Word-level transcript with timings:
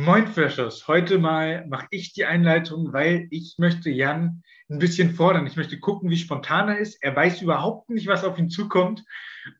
Moin 0.00 0.28
Freshers, 0.28 0.86
heute 0.86 1.18
mal 1.18 1.66
mache 1.66 1.88
ich 1.90 2.12
die 2.12 2.24
Einleitung, 2.24 2.92
weil 2.92 3.26
ich 3.32 3.56
möchte 3.58 3.90
Jan 3.90 4.44
ein 4.70 4.78
bisschen 4.78 5.12
fordern. 5.12 5.44
Ich 5.48 5.56
möchte 5.56 5.80
gucken, 5.80 6.08
wie 6.08 6.16
spontan 6.16 6.68
er 6.68 6.78
ist. 6.78 7.02
Er 7.02 7.16
weiß 7.16 7.42
überhaupt 7.42 7.90
nicht, 7.90 8.06
was 8.06 8.22
auf 8.22 8.38
ihn 8.38 8.48
zukommt 8.48 9.02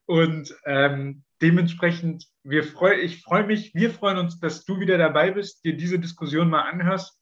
und 0.06 0.54
ähm, 0.64 1.24
dementsprechend, 1.42 2.28
wir 2.44 2.62
freu, 2.62 2.94
ich 3.00 3.20
freue 3.20 3.48
mich, 3.48 3.74
wir 3.74 3.90
freuen 3.90 4.16
uns, 4.18 4.38
dass 4.38 4.64
du 4.64 4.78
wieder 4.78 4.96
dabei 4.96 5.32
bist, 5.32 5.64
dir 5.64 5.76
diese 5.76 5.98
Diskussion 5.98 6.50
mal 6.50 6.70
anhörst 6.70 7.20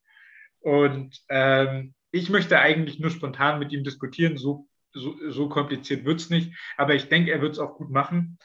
und 0.60 1.18
ähm, 1.30 1.94
ich 2.10 2.28
möchte 2.28 2.58
eigentlich 2.58 3.00
nur 3.00 3.10
spontan 3.10 3.58
mit 3.58 3.72
ihm 3.72 3.82
diskutieren. 3.82 4.36
So, 4.36 4.68
so, 4.92 5.16
so 5.30 5.48
kompliziert 5.48 6.04
wird 6.04 6.20
es 6.20 6.28
nicht, 6.28 6.54
aber 6.76 6.94
ich 6.94 7.08
denke, 7.08 7.32
er 7.32 7.40
wird 7.40 7.54
es 7.54 7.60
auch 7.60 7.76
gut 7.78 7.88
machen. 7.88 8.36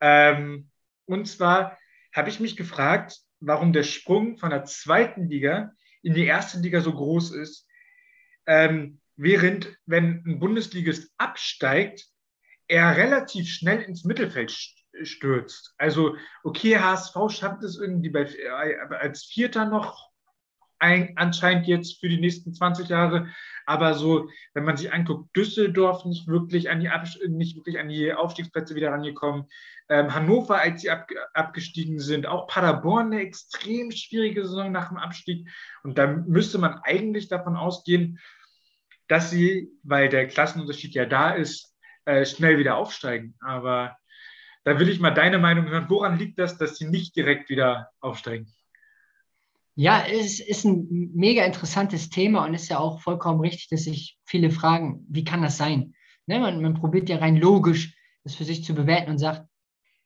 Ähm, 0.00 0.70
und 1.04 1.28
zwar 1.28 1.78
habe 2.12 2.30
ich 2.30 2.40
mich 2.40 2.56
gefragt, 2.56 3.20
warum 3.40 3.72
der 3.72 3.82
Sprung 3.82 4.36
von 4.36 4.50
der 4.50 4.64
zweiten 4.64 5.28
Liga 5.28 5.72
in 6.02 6.14
die 6.14 6.26
erste 6.26 6.58
Liga 6.58 6.80
so 6.80 6.92
groß 6.92 7.32
ist, 7.32 7.66
ähm, 8.46 9.00
während 9.16 9.76
wenn 9.86 10.22
ein 10.26 10.38
Bundesligist 10.38 11.12
absteigt, 11.18 12.06
er 12.68 12.96
relativ 12.96 13.48
schnell 13.48 13.80
ins 13.82 14.04
Mittelfeld 14.04 14.54
stürzt. 15.02 15.74
Also, 15.78 16.16
okay, 16.42 16.78
HSV 16.78 17.16
schafft 17.30 17.62
es 17.62 17.78
irgendwie 17.78 18.10
bei, 18.10 18.24
äh, 18.24 18.76
als 18.96 19.24
Vierter 19.24 19.66
noch 19.66 20.07
ein, 20.78 21.12
anscheinend 21.16 21.66
jetzt 21.66 22.00
für 22.00 22.08
die 22.08 22.20
nächsten 22.20 22.52
20 22.54 22.88
Jahre, 22.88 23.28
aber 23.66 23.94
so, 23.94 24.30
wenn 24.54 24.64
man 24.64 24.76
sich 24.76 24.92
anguckt, 24.92 25.36
Düsseldorf 25.36 26.04
nicht 26.04 26.26
wirklich 26.26 26.70
an 26.70 26.80
die, 26.80 26.90
nicht 27.28 27.56
wirklich 27.56 27.78
an 27.78 27.88
die 27.88 28.12
Aufstiegsplätze 28.12 28.74
wieder 28.74 28.90
rangekommen. 28.90 29.44
Ähm, 29.90 30.14
Hannover, 30.14 30.60
als 30.60 30.80
sie 30.80 30.90
ab, 30.90 31.10
abgestiegen 31.34 31.98
sind, 31.98 32.26
auch 32.26 32.46
Paderborn 32.46 33.12
eine 33.12 33.20
extrem 33.20 33.90
schwierige 33.90 34.44
Saison 34.44 34.72
nach 34.72 34.88
dem 34.88 34.96
Abstieg. 34.96 35.48
Und 35.82 35.98
da 35.98 36.06
müsste 36.06 36.58
man 36.58 36.80
eigentlich 36.82 37.28
davon 37.28 37.56
ausgehen, 37.56 38.18
dass 39.08 39.30
sie, 39.30 39.70
weil 39.82 40.08
der 40.08 40.28
Klassenunterschied 40.28 40.94
ja 40.94 41.06
da 41.06 41.32
ist, 41.32 41.74
äh, 42.04 42.24
schnell 42.24 42.58
wieder 42.58 42.76
aufsteigen. 42.76 43.34
Aber 43.40 43.96
da 44.64 44.78
will 44.78 44.88
ich 44.88 45.00
mal 45.00 45.10
deine 45.10 45.38
Meinung 45.38 45.68
hören. 45.68 45.86
Woran 45.88 46.18
liegt 46.18 46.38
das, 46.38 46.58
dass 46.58 46.76
sie 46.76 46.88
nicht 46.88 47.16
direkt 47.16 47.48
wieder 47.50 47.90
aufsteigen? 48.00 48.52
Ja, 49.80 50.04
es 50.04 50.40
ist 50.40 50.64
ein 50.64 51.12
mega 51.14 51.44
interessantes 51.44 52.10
Thema 52.10 52.44
und 52.44 52.52
ist 52.52 52.68
ja 52.68 52.80
auch 52.80 53.00
vollkommen 53.00 53.38
richtig, 53.38 53.68
dass 53.68 53.84
sich 53.84 54.18
viele 54.24 54.50
fragen, 54.50 55.06
wie 55.08 55.22
kann 55.22 55.40
das 55.40 55.56
sein? 55.56 55.94
Ne, 56.26 56.40
man, 56.40 56.60
man 56.60 56.74
probiert 56.74 57.08
ja 57.08 57.18
rein 57.18 57.36
logisch, 57.36 57.94
das 58.24 58.34
für 58.34 58.42
sich 58.42 58.64
zu 58.64 58.74
bewerten 58.74 59.08
und 59.08 59.18
sagt, 59.18 59.46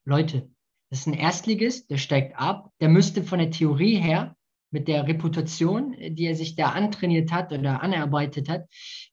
Leute, 0.05 0.51
das 0.91 0.99
ist 1.01 1.07
ein 1.07 1.15
Erstligist, 1.15 1.91
der 1.91 1.97
steigt 1.97 2.37
ab, 2.37 2.69
der 2.83 2.91
müsste 2.91 3.25
von 3.25 3.39
der 3.39 3.51
Theorie 3.51 3.97
her 3.97 4.37
mit 4.71 4.89
der 4.89 5.09
Reputation, 5.09 5.97
die 5.99 6.27
er 6.27 6.35
sich 6.35 6.55
da 6.55 6.73
antrainiert 6.73 7.33
hat 7.33 7.51
oder 7.51 7.83
anerarbeitet 7.83 8.51
hat, 8.51 8.67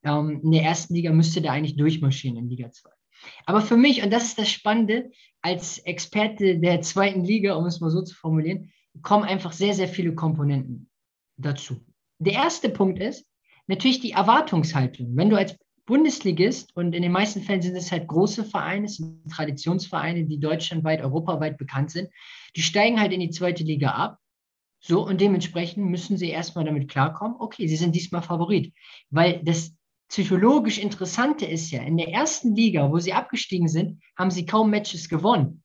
ähm, 0.03 0.41
in 0.43 0.51
der 0.51 0.63
ersten 0.63 0.93
Liga 0.93 1.13
müsste 1.13 1.39
der 1.39 1.53
eigentlich 1.53 1.77
durchmarschieren 1.77 2.37
in 2.37 2.49
Liga 2.49 2.69
2. 2.69 2.89
Aber 3.45 3.61
für 3.61 3.77
mich, 3.77 4.03
und 4.03 4.11
das 4.11 4.25
ist 4.25 4.39
das 4.39 4.49
Spannende, 4.51 5.09
als 5.41 5.77
Experte 5.77 6.59
der 6.59 6.81
zweiten 6.81 7.23
Liga, 7.23 7.55
um 7.55 7.65
es 7.65 7.79
mal 7.79 7.91
so 7.91 8.01
zu 8.01 8.13
formulieren, 8.13 8.73
kommen 9.01 9.23
einfach 9.23 9.51
sehr, 9.51 9.73
sehr 9.73 9.87
viele 9.87 10.15
Komponenten 10.15 10.89
dazu. 11.37 11.85
Der 12.19 12.33
erste 12.33 12.69
Punkt 12.69 12.99
ist 12.99 13.25
natürlich 13.67 13.99
die 13.99 14.11
Erwartungshaltung. 14.11 15.15
Wenn 15.15 15.29
du 15.29 15.37
als 15.37 15.55
Bundesligist, 15.85 16.75
und 16.75 16.93
in 16.93 17.01
den 17.01 17.11
meisten 17.11 17.41
Fällen 17.41 17.63
sind 17.63 17.75
es 17.75 17.91
halt 17.91 18.07
große 18.07 18.45
Vereine, 18.45 18.85
es 18.85 18.97
sind 18.97 19.27
Traditionsvereine, 19.31 20.25
die 20.25 20.39
deutschlandweit, 20.39 21.01
europaweit 21.01 21.57
bekannt 21.57 21.89
sind, 21.89 22.09
die 22.55 22.61
steigen 22.61 22.99
halt 22.99 23.11
in 23.11 23.19
die 23.19 23.31
zweite 23.31 23.63
Liga 23.63 23.91
ab. 23.91 24.19
So, 24.79 25.05
und 25.05 25.19
dementsprechend 25.19 25.89
müssen 25.89 26.15
sie 26.15 26.29
erstmal 26.29 26.65
damit 26.65 26.89
klarkommen, 26.89 27.37
okay, 27.39 27.67
sie 27.67 27.75
sind 27.75 27.95
diesmal 27.95 28.21
Favorit. 28.21 28.71
Weil 29.09 29.41
das 29.43 29.75
psychologisch 30.09 30.77
Interessante 30.77 31.45
ist 31.45 31.71
ja, 31.71 31.81
in 31.81 31.97
der 31.97 32.09
ersten 32.09 32.55
Liga, 32.55 32.91
wo 32.91 32.99
sie 32.99 33.13
abgestiegen 33.13 33.67
sind, 33.67 34.01
haben 34.15 34.29
sie 34.29 34.45
kaum 34.45 34.69
Matches 34.69 35.09
gewonnen. 35.09 35.63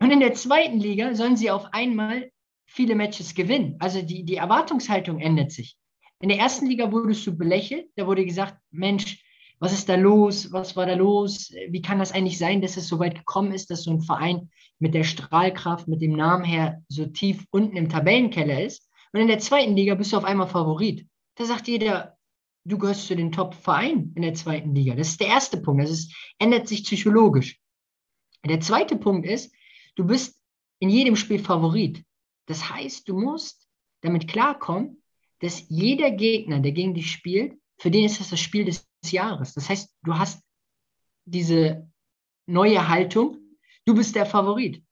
Und 0.00 0.10
in 0.10 0.18
der 0.18 0.34
zweiten 0.34 0.78
Liga 0.78 1.14
sollen 1.14 1.36
sie 1.36 1.50
auf 1.50 1.72
einmal 1.72 2.30
viele 2.68 2.94
Matches 2.94 3.34
gewinnen. 3.34 3.76
Also 3.80 4.02
die, 4.02 4.24
die 4.24 4.36
Erwartungshaltung 4.36 5.18
ändert 5.18 5.50
sich. 5.50 5.76
In 6.20 6.28
der 6.28 6.38
ersten 6.38 6.66
Liga 6.66 6.92
wurdest 6.92 7.26
du 7.26 7.36
belächelt, 7.36 7.86
da 7.96 8.06
wurde 8.06 8.24
gesagt, 8.24 8.56
Mensch, 8.70 9.24
was 9.60 9.72
ist 9.72 9.88
da 9.88 9.96
los? 9.96 10.52
Was 10.52 10.76
war 10.76 10.86
da 10.86 10.94
los? 10.94 11.52
Wie 11.68 11.82
kann 11.82 11.98
das 11.98 12.12
eigentlich 12.12 12.38
sein, 12.38 12.60
dass 12.60 12.76
es 12.76 12.86
so 12.86 12.98
weit 13.00 13.16
gekommen 13.16 13.52
ist, 13.52 13.70
dass 13.70 13.82
so 13.82 13.90
ein 13.90 14.00
Verein 14.00 14.50
mit 14.78 14.94
der 14.94 15.02
Strahlkraft, 15.02 15.88
mit 15.88 16.00
dem 16.00 16.12
Namen 16.12 16.44
her 16.44 16.82
so 16.88 17.06
tief 17.06 17.44
unten 17.50 17.76
im 17.76 17.88
Tabellenkeller 17.88 18.62
ist? 18.62 18.88
Und 19.12 19.20
in 19.20 19.28
der 19.28 19.40
zweiten 19.40 19.74
Liga 19.74 19.94
bist 19.94 20.12
du 20.12 20.16
auf 20.16 20.24
einmal 20.24 20.46
Favorit. 20.46 21.08
Da 21.34 21.44
sagt 21.44 21.66
jeder, 21.66 22.16
du 22.64 22.78
gehörst 22.78 23.06
zu 23.06 23.16
den 23.16 23.32
Top-Vereinen 23.32 24.12
in 24.14 24.22
der 24.22 24.34
zweiten 24.34 24.74
Liga. 24.74 24.94
Das 24.94 25.08
ist 25.08 25.20
der 25.20 25.28
erste 25.28 25.60
Punkt. 25.60 25.82
Das 25.82 25.90
ist, 25.90 26.14
ändert 26.38 26.68
sich 26.68 26.84
psychologisch. 26.84 27.58
Der 28.44 28.60
zweite 28.60 28.96
Punkt 28.96 29.26
ist, 29.26 29.52
du 29.96 30.04
bist 30.04 30.40
in 30.78 30.90
jedem 30.90 31.16
Spiel 31.16 31.40
Favorit. 31.40 32.04
Das 32.48 32.68
heißt, 32.70 33.08
du 33.08 33.18
musst 33.18 33.68
damit 34.00 34.26
klarkommen, 34.26 35.02
dass 35.40 35.68
jeder 35.68 36.10
Gegner, 36.10 36.60
der 36.60 36.72
gegen 36.72 36.94
dich 36.94 37.12
spielt, 37.12 37.58
für 37.78 37.90
den 37.90 38.04
ist 38.04 38.18
das 38.18 38.30
das 38.30 38.40
Spiel 38.40 38.64
des 38.64 38.88
Jahres. 39.04 39.54
Das 39.54 39.68
heißt, 39.68 39.94
du 40.02 40.14
hast 40.14 40.42
diese 41.24 41.88
neue 42.46 42.88
Haltung, 42.88 43.36
du 43.84 43.94
bist 43.94 44.16
der 44.16 44.26
Favorit. 44.26 44.82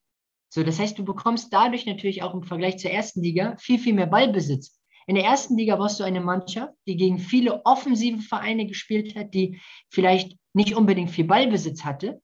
So, 0.51 0.63
das 0.63 0.79
heißt, 0.79 0.99
du 0.99 1.05
bekommst 1.05 1.53
dadurch 1.53 1.87
natürlich 1.87 2.23
auch 2.23 2.35
im 2.35 2.43
Vergleich 2.43 2.79
zur 2.79 2.91
ersten 2.91 3.23
Liga 3.23 3.57
viel, 3.57 3.79
viel 3.79 3.95
mehr 3.95 4.07
Ballbesitz. 4.07 4.79
In 5.07 5.15
der 5.15 5.25
ersten 5.25 5.57
Liga 5.57 5.79
warst 5.79 5.99
du 5.99 6.05
eine 6.05 6.21
Mannschaft, 6.21 6.75
die 6.87 6.97
gegen 6.97 7.19
viele 7.19 7.65
offensive 7.65 8.21
Vereine 8.21 8.67
gespielt 8.67 9.17
hat, 9.17 9.35
die 9.35 9.61
vielleicht 9.89 10.37
nicht 10.53 10.75
unbedingt 10.75 11.11
viel 11.11 11.25
Ballbesitz 11.25 11.85
hatte, 11.85 12.21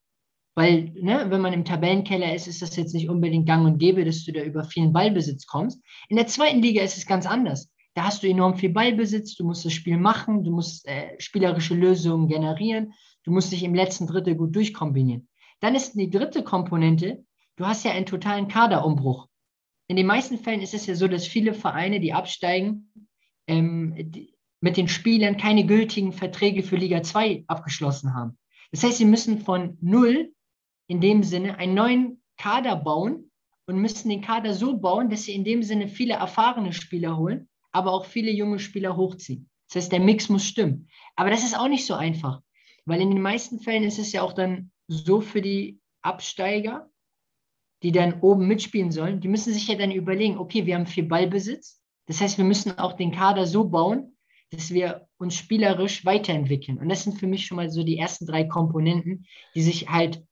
weil, 0.54 0.92
ne, 1.00 1.26
wenn 1.28 1.40
man 1.40 1.52
im 1.52 1.64
Tabellenkeller 1.64 2.34
ist, 2.34 2.46
ist 2.46 2.60
das 2.60 2.76
jetzt 2.76 2.94
nicht 2.94 3.08
unbedingt 3.08 3.46
gang 3.46 3.66
und 3.66 3.78
gäbe, 3.78 4.04
dass 4.04 4.24
du 4.24 4.32
da 4.32 4.42
über 4.42 4.64
vielen 4.64 4.92
Ballbesitz 4.92 5.46
kommst. 5.46 5.82
In 6.08 6.16
der 6.16 6.26
zweiten 6.26 6.60
Liga 6.60 6.82
ist 6.82 6.98
es 6.98 7.06
ganz 7.06 7.26
anders. 7.26 7.70
Da 7.94 8.04
hast 8.04 8.22
du 8.22 8.28
enorm 8.28 8.56
viel 8.56 8.70
Ballbesitz, 8.70 9.34
du 9.34 9.44
musst 9.44 9.64
das 9.64 9.72
Spiel 9.72 9.98
machen, 9.98 10.44
du 10.44 10.50
musst 10.50 10.86
äh, 10.86 11.18
spielerische 11.18 11.74
Lösungen 11.74 12.28
generieren, 12.28 12.92
du 13.24 13.30
musst 13.32 13.52
dich 13.52 13.62
im 13.62 13.74
letzten 13.74 14.06
Drittel 14.06 14.34
gut 14.34 14.54
durchkombinieren. 14.54 15.28
Dann 15.60 15.74
ist 15.74 15.94
die 15.94 16.10
dritte 16.10 16.42
Komponente, 16.42 17.24
du 17.56 17.66
hast 17.66 17.84
ja 17.84 17.92
einen 17.92 18.06
totalen 18.06 18.48
Kaderumbruch. 18.48 19.28
In 19.88 19.96
den 19.96 20.06
meisten 20.06 20.38
Fällen 20.38 20.62
ist 20.62 20.74
es 20.74 20.86
ja 20.86 20.94
so, 20.94 21.06
dass 21.06 21.26
viele 21.26 21.54
Vereine, 21.54 22.00
die 22.00 22.12
absteigen, 22.12 22.92
ähm, 23.46 23.94
die, 23.96 24.34
mit 24.60 24.76
den 24.76 24.88
Spielern 24.88 25.36
keine 25.36 25.66
gültigen 25.66 26.12
Verträge 26.12 26.62
für 26.62 26.76
Liga 26.76 27.02
2 27.02 27.44
abgeschlossen 27.46 28.14
haben. 28.14 28.38
Das 28.70 28.84
heißt, 28.84 28.98
sie 28.98 29.04
müssen 29.04 29.40
von 29.40 29.76
null 29.80 30.32
in 30.86 31.00
dem 31.00 31.22
Sinne 31.22 31.58
einen 31.58 31.74
neuen 31.74 32.22
Kader 32.36 32.76
bauen 32.76 33.30
und 33.66 33.78
müssen 33.78 34.08
den 34.08 34.22
Kader 34.22 34.54
so 34.54 34.76
bauen, 34.76 35.10
dass 35.10 35.24
sie 35.24 35.34
in 35.34 35.44
dem 35.44 35.62
Sinne 35.62 35.88
viele 35.88 36.14
erfahrene 36.14 36.72
Spieler 36.72 37.16
holen, 37.16 37.48
aber 37.70 37.92
auch 37.92 38.04
viele 38.04 38.30
junge 38.30 38.58
Spieler 38.58 38.96
hochziehen. 38.96 39.48
Das 39.68 39.84
heißt, 39.84 39.92
der 39.92 40.00
Mix 40.00 40.28
muss 40.28 40.44
stimmen. 40.44 40.88
Aber 41.16 41.30
das 41.30 41.44
ist 41.44 41.58
auch 41.58 41.68
nicht 41.68 41.86
so 41.86 41.94
einfach, 41.94 42.40
weil 42.84 43.00
in 43.00 43.10
den 43.10 43.22
meisten 43.22 43.60
Fällen 43.60 43.84
ist 43.84 43.98
es 43.98 44.12
ja 44.12 44.22
auch 44.22 44.32
dann 44.32 44.70
so 44.88 45.20
für 45.20 45.40
die 45.40 45.80
Absteiger, 46.02 46.90
die 47.82 47.92
dann 47.92 48.20
oben 48.20 48.46
mitspielen 48.46 48.92
sollen, 48.92 49.20
die 49.20 49.28
müssen 49.28 49.52
sich 49.52 49.66
ja 49.68 49.76
dann 49.76 49.90
überlegen, 49.90 50.38
okay, 50.38 50.66
wir 50.66 50.76
haben 50.76 50.86
viel 50.86 51.04
Ballbesitz. 51.04 51.80
Das 52.06 52.20
heißt, 52.20 52.38
wir 52.38 52.44
müssen 52.44 52.78
auch 52.78 52.94
den 52.94 53.12
Kader 53.12 53.46
so 53.46 53.64
bauen, 53.68 54.16
dass 54.50 54.72
wir 54.72 55.08
uns 55.18 55.34
spielerisch 55.34 56.04
weiterentwickeln. 56.04 56.78
Und 56.78 56.88
das 56.88 57.04
sind 57.04 57.18
für 57.18 57.26
mich 57.26 57.46
schon 57.46 57.56
mal 57.56 57.70
so 57.70 57.82
die 57.82 57.98
ersten 57.98 58.26
drei 58.26 58.44
Komponenten, 58.44 59.26
die 59.54 59.62
sich 59.62 59.88
halt 59.88 60.22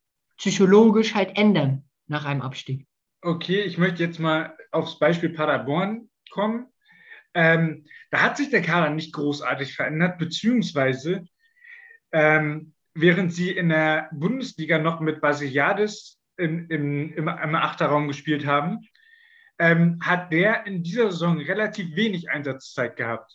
psychologisch 0.40 1.14
halt 1.14 1.36
ändern 1.36 1.84
nach 2.06 2.24
einem 2.24 2.40
Abstieg. 2.40 2.86
Okay, 3.22 3.60
ich 3.60 3.76
möchte 3.76 4.02
jetzt 4.02 4.18
mal 4.18 4.56
aufs 4.72 4.98
Beispiel 4.98 5.28
Paderborn 5.28 6.08
kommen. 6.30 6.66
Ähm, 7.34 7.84
da 8.10 8.22
hat 8.22 8.38
sich 8.38 8.48
der 8.48 8.62
Kader 8.62 8.90
nicht 8.90 9.12
großartig 9.12 9.74
verändert, 9.74 10.18
beziehungsweise 10.18 11.26
ähm, 12.12 12.74
während 12.94 13.32
sie 13.34 13.50
in 13.50 13.68
der 13.68 14.08
Bundesliga 14.12 14.78
noch 14.78 15.00
mit 15.00 15.20
Basiliadis 15.20 16.18
im, 16.38 16.68
im, 16.70 17.12
im, 17.12 17.28
Achterraum 17.28 18.08
gespielt 18.08 18.46
haben, 18.46 18.80
ähm, 19.58 19.98
hat 20.02 20.32
der 20.32 20.66
in 20.66 20.82
dieser 20.82 21.12
Saison 21.12 21.38
relativ 21.38 21.94
wenig 21.94 22.30
Einsatzzeit 22.30 22.96
gehabt. 22.96 23.30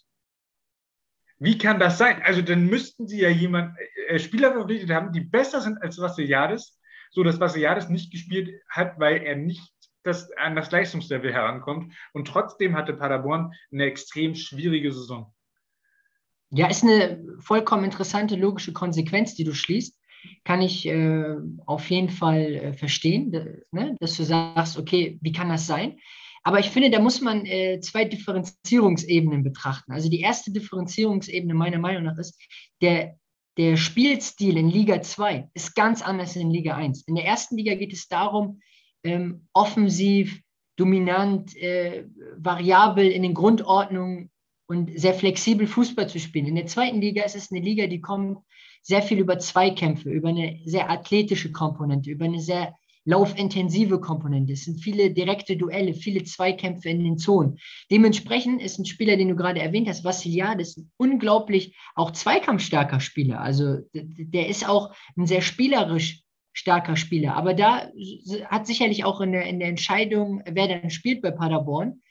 Wie 1.38 1.60
kann 1.60 1.80
das 1.80 2.00
sein? 2.00 2.24
Also 2.24 2.42
dann 2.42 2.66
müssten 2.66 3.08
sie 3.08 3.22
ja 3.22 3.30
jemand 3.30 3.78
äh, 4.08 4.18
Spieler 4.18 4.54
verpflichtet 4.54 4.90
haben, 4.90 5.12
die 5.12 5.22
besser 5.22 5.62
sind 5.62 5.80
als 5.82 6.00
Vassiliadis, 6.00 6.80
so 7.12 7.24
dass 7.24 7.40
Vassiliadis 7.40 7.90
nicht 7.90 8.12
gespielt 8.12 8.62
hat, 8.70 9.00
weil 9.00 9.24
er 9.24 9.36
nicht 9.36 9.74
das, 10.04 10.32
an 10.38 10.56
das 10.56 10.72
Leistungslevel 10.72 11.34
herankommt. 11.34 11.94
Und 12.14 12.28
trotzdem 12.28 12.76
hatte 12.76 12.94
Paderborn 12.94 13.54
eine 13.72 13.86
extrem 13.86 14.36
schwierige 14.36 14.92
Saison. 14.92 15.34
Ja, 16.52 16.68
ist 16.68 16.84
eine 16.84 17.24
vollkommen 17.40 17.86
interessante 17.86 18.36
logische 18.36 18.72
Konsequenz, 18.72 19.36
die 19.36 19.44
du 19.44 19.54
schließt 19.54 20.00
kann 20.44 20.62
ich 20.62 20.88
äh, 20.88 21.36
auf 21.66 21.90
jeden 21.90 22.10
Fall 22.10 22.56
äh, 22.56 22.74
verstehen, 22.74 23.32
ne? 23.72 23.96
dass 24.00 24.18
du 24.18 24.24
sagst, 24.24 24.78
okay, 24.78 25.18
wie 25.22 25.32
kann 25.32 25.50
das 25.50 25.68
sein? 25.68 25.98
Aber 26.44 26.60
ich 26.60 26.70
finde, 26.70 26.92
da 26.92 27.00
muss 27.00 27.22
man 27.22 27.46
äh, 27.46 27.80
zwei 27.80 28.06
Differenzierungsebenen 28.06 29.44
betrachten. 29.44 29.92
Also 29.92 30.10
die 30.10 30.22
erste 30.22 30.52
Differenzierungsebene 30.52 31.56
meiner 31.56 31.80
Meinung 31.80 32.04
nach 32.04 32.18
ist, 32.18 32.40
der, 32.82 33.18
der 33.58 33.78
Spielstil 33.78 34.58
in 34.58 34.70
Liga 34.70 35.02
2 35.02 35.50
ist 35.54 35.76
ganz 35.76 36.02
anders 36.02 36.30
als 36.30 36.36
in 36.38 36.52
Liga 36.52 36.76
1. 36.76 37.08
In 37.08 37.16
der 37.16 37.26
ersten 37.26 37.58
Liga 37.58 37.76
geht 37.76 37.94
es 37.94 38.08
darum, 38.08 38.60
ähm, 39.04 39.48
offensiv, 39.54 40.42
dominant, 40.76 41.56
äh, 41.56 42.06
variabel 42.38 43.10
in 43.10 43.24
den 43.24 43.34
Grundordnungen 43.34 44.30
und 44.68 45.00
sehr 45.00 45.14
flexibel 45.14 45.68
Fußball 45.68 46.10
zu 46.10 46.20
spielen. 46.20 46.48
In 46.48 46.56
der 46.56 46.66
zweiten 46.66 47.00
Liga 47.00 47.24
ist 47.24 47.36
es 47.36 47.52
eine 47.52 47.62
Liga, 47.62 47.88
die 47.88 48.02
kommt 48.02 48.40
sehr 48.82 49.02
viel 49.02 49.20
über 49.20 49.40
Zweikämpfe, 49.40 50.10
über 50.10 50.30
eine 50.30 50.60
sehr 50.66 50.90
athletische 50.90 51.52
Komponente, 51.52 52.12
über 52.12 52.26
eine 52.26 52.42
sehr 52.42 52.76
laufintensive 53.06 54.02
Komponente. 54.02 54.54
Es 54.54 54.66
sind 54.66 54.82
viele 54.82 55.12
direkte 55.12 55.56
Duelle, 55.56 55.94
viele 55.94 56.24
Zweikämpfe 56.24 56.90
in 56.90 57.04
den 57.04 57.18
Zonen. 57.18 57.60
Dementsprechend 57.92 58.62
ist 58.62 58.80
ein 58.80 58.86
Spieler, 58.86 59.16
den 59.16 59.30
du 59.30 59.36
gerade 59.36 59.62
erwähnt 59.62 59.88
hast, 59.88 60.04
Vassiliadis, 60.04 60.78
ein 60.78 60.92
unglaublich 60.98 61.78
auch 61.96 62.12
zweikampfstarker 62.12 63.00
Spieler. 63.00 63.42
Also 63.42 63.78
der 63.94 64.48
ist 64.48 64.68
auch 64.68 64.94
ein 65.16 65.28
sehr 65.28 65.42
spielerisch 65.42 66.24
starker 66.52 66.96
Spieler. 66.96 67.36
Aber 67.36 67.54
da 67.54 67.90
hat 68.46 68.66
sicherlich 68.66 69.04
auch 69.04 69.22
in 69.22 69.34
der, 69.34 69.46
in 69.46 69.60
der 69.60 69.70
Entscheidung, 69.70 70.42
wer 70.50 70.68
dann 70.68 70.90
spielt 70.90 71.22
bei 71.22 71.32
Paderborn, 71.32 72.02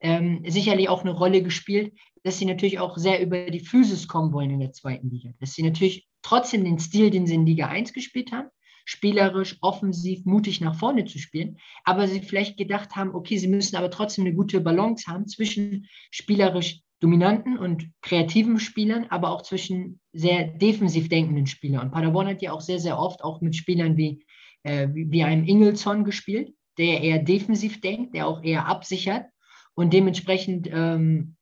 ähm, 0.00 0.42
sicherlich 0.46 0.88
auch 0.88 1.02
eine 1.02 1.12
Rolle 1.12 1.42
gespielt, 1.42 1.94
dass 2.24 2.38
sie 2.38 2.44
natürlich 2.44 2.78
auch 2.78 2.96
sehr 2.98 3.20
über 3.22 3.50
die 3.50 3.60
Physis 3.60 4.08
kommen 4.08 4.32
wollen 4.32 4.50
in 4.50 4.60
der 4.60 4.72
zweiten 4.72 5.08
Liga. 5.08 5.30
Dass 5.40 5.54
sie 5.54 5.62
natürlich 5.62 6.08
trotzdem 6.22 6.64
den 6.64 6.78
Stil, 6.78 7.10
den 7.10 7.26
sie 7.26 7.34
in 7.34 7.46
Liga 7.46 7.68
1 7.68 7.92
gespielt 7.92 8.32
haben, 8.32 8.48
spielerisch, 8.84 9.56
offensiv, 9.60 10.24
mutig 10.24 10.60
nach 10.60 10.74
vorne 10.74 11.04
zu 11.04 11.18
spielen, 11.18 11.58
aber 11.84 12.08
sie 12.08 12.20
vielleicht 12.20 12.56
gedacht 12.56 12.96
haben, 12.96 13.14
okay, 13.14 13.38
sie 13.38 13.48
müssen 13.48 13.76
aber 13.76 13.90
trotzdem 13.90 14.26
eine 14.26 14.34
gute 14.34 14.60
Balance 14.60 15.10
haben 15.10 15.26
zwischen 15.26 15.86
spielerisch 16.10 16.80
dominanten 17.00 17.58
und 17.58 17.90
kreativen 18.00 18.60
Spielern, 18.60 19.06
aber 19.10 19.30
auch 19.30 19.42
zwischen 19.42 20.00
sehr 20.12 20.46
defensiv 20.46 21.08
denkenden 21.08 21.46
Spielern. 21.46 21.86
Und 21.86 21.90
Paderborn 21.92 22.28
hat 22.28 22.42
ja 22.42 22.52
auch 22.52 22.60
sehr, 22.60 22.78
sehr 22.78 22.98
oft 22.98 23.24
auch 23.24 23.40
mit 23.40 23.56
Spielern 23.56 23.96
wie, 23.96 24.24
äh, 24.62 24.88
wie, 24.92 25.24
einem 25.24 25.44
Ingelsson 25.44 26.04
gespielt, 26.04 26.54
der 26.78 27.00
eher 27.00 27.18
defensiv 27.18 27.80
denkt, 27.80 28.14
der 28.14 28.28
auch 28.28 28.42
eher 28.44 28.66
absichert 28.66 29.26
und 29.74 29.92
dementsprechend 29.92 30.68
ähm, 30.72 31.36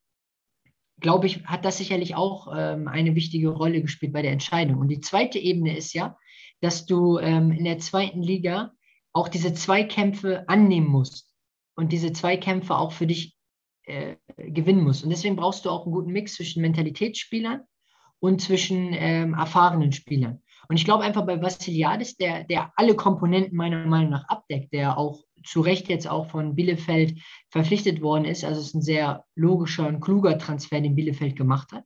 glaube 1.00 1.26
ich, 1.26 1.44
hat 1.44 1.64
das 1.64 1.78
sicherlich 1.78 2.14
auch 2.14 2.48
ähm, 2.56 2.86
eine 2.86 3.14
wichtige 3.14 3.48
Rolle 3.48 3.82
gespielt 3.82 4.12
bei 4.12 4.22
der 4.22 4.32
Entscheidung. 4.32 4.78
Und 4.78 4.88
die 4.88 5.00
zweite 5.00 5.38
Ebene 5.38 5.76
ist 5.76 5.92
ja, 5.94 6.16
dass 6.60 6.86
du 6.86 7.18
ähm, 7.18 7.52
in 7.52 7.64
der 7.64 7.78
zweiten 7.78 8.22
Liga 8.22 8.72
auch 9.12 9.28
diese 9.28 9.54
Zweikämpfe 9.54 10.48
annehmen 10.48 10.86
musst 10.86 11.32
und 11.74 11.92
diese 11.92 12.12
Zweikämpfe 12.12 12.76
auch 12.76 12.92
für 12.92 13.06
dich 13.06 13.36
äh, 13.84 14.16
gewinnen 14.36 14.84
musst. 14.84 15.02
Und 15.04 15.10
deswegen 15.10 15.36
brauchst 15.36 15.64
du 15.64 15.70
auch 15.70 15.84
einen 15.84 15.94
guten 15.94 16.12
Mix 16.12 16.34
zwischen 16.34 16.62
Mentalitätsspielern 16.62 17.62
und 18.20 18.40
zwischen 18.40 18.92
ähm, 18.92 19.34
erfahrenen 19.34 19.92
Spielern. 19.92 20.42
Und 20.68 20.76
ich 20.76 20.84
glaube 20.84 21.02
einfach 21.02 21.26
bei 21.26 21.42
Vassiliadis, 21.42 22.16
der, 22.16 22.44
der 22.44 22.72
alle 22.76 22.94
Komponenten 22.94 23.56
meiner 23.56 23.84
Meinung 23.86 24.10
nach 24.10 24.28
abdeckt, 24.28 24.72
der 24.72 24.98
auch 24.98 25.24
zu 25.44 25.62
Recht 25.62 25.88
jetzt 25.88 26.06
auch 26.06 26.30
von 26.30 26.54
Bielefeld 26.54 27.18
verpflichtet 27.50 28.02
worden 28.02 28.26
ist. 28.26 28.44
Also 28.44 28.60
es 28.60 28.68
ist 28.68 28.74
ein 28.74 28.82
sehr 28.82 29.24
logischer 29.34 29.88
und 29.88 30.00
kluger 30.00 30.38
Transfer, 30.38 30.80
den 30.80 30.94
Bielefeld 30.94 31.34
gemacht 31.34 31.72
hat, 31.72 31.84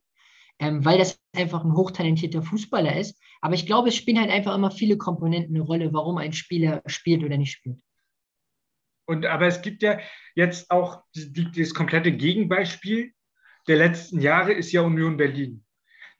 ähm, 0.59 0.85
weil 0.85 0.97
das 0.97 1.19
einfach 1.35 1.63
ein 1.63 1.75
hochtalentierter 1.75 2.41
Fußballer 2.41 2.95
ist. 2.97 3.19
Aber 3.41 3.55
ich 3.55 3.65
glaube, 3.65 3.89
es 3.89 3.95
spielen 3.95 4.19
halt 4.19 4.31
einfach 4.31 4.55
immer 4.55 4.71
viele 4.71 4.97
Komponenten 4.97 5.55
eine 5.55 5.63
Rolle, 5.63 5.93
warum 5.93 6.17
ein 6.17 6.33
Spieler 6.33 6.81
spielt 6.85 7.23
oder 7.23 7.37
nicht 7.37 7.51
spielt. 7.51 7.79
Und 9.05 9.25
aber 9.25 9.45
es 9.45 9.61
gibt 9.61 9.83
ja 9.83 9.99
jetzt 10.33 10.71
auch 10.71 11.03
die, 11.15 11.51
das 11.51 11.73
komplette 11.73 12.11
Gegenbeispiel 12.11 13.13
der 13.67 13.77
letzten 13.77 14.19
Jahre 14.19 14.53
ist 14.53 14.71
ja 14.71 14.81
Union 14.81 15.17
Berlin. 15.17 15.65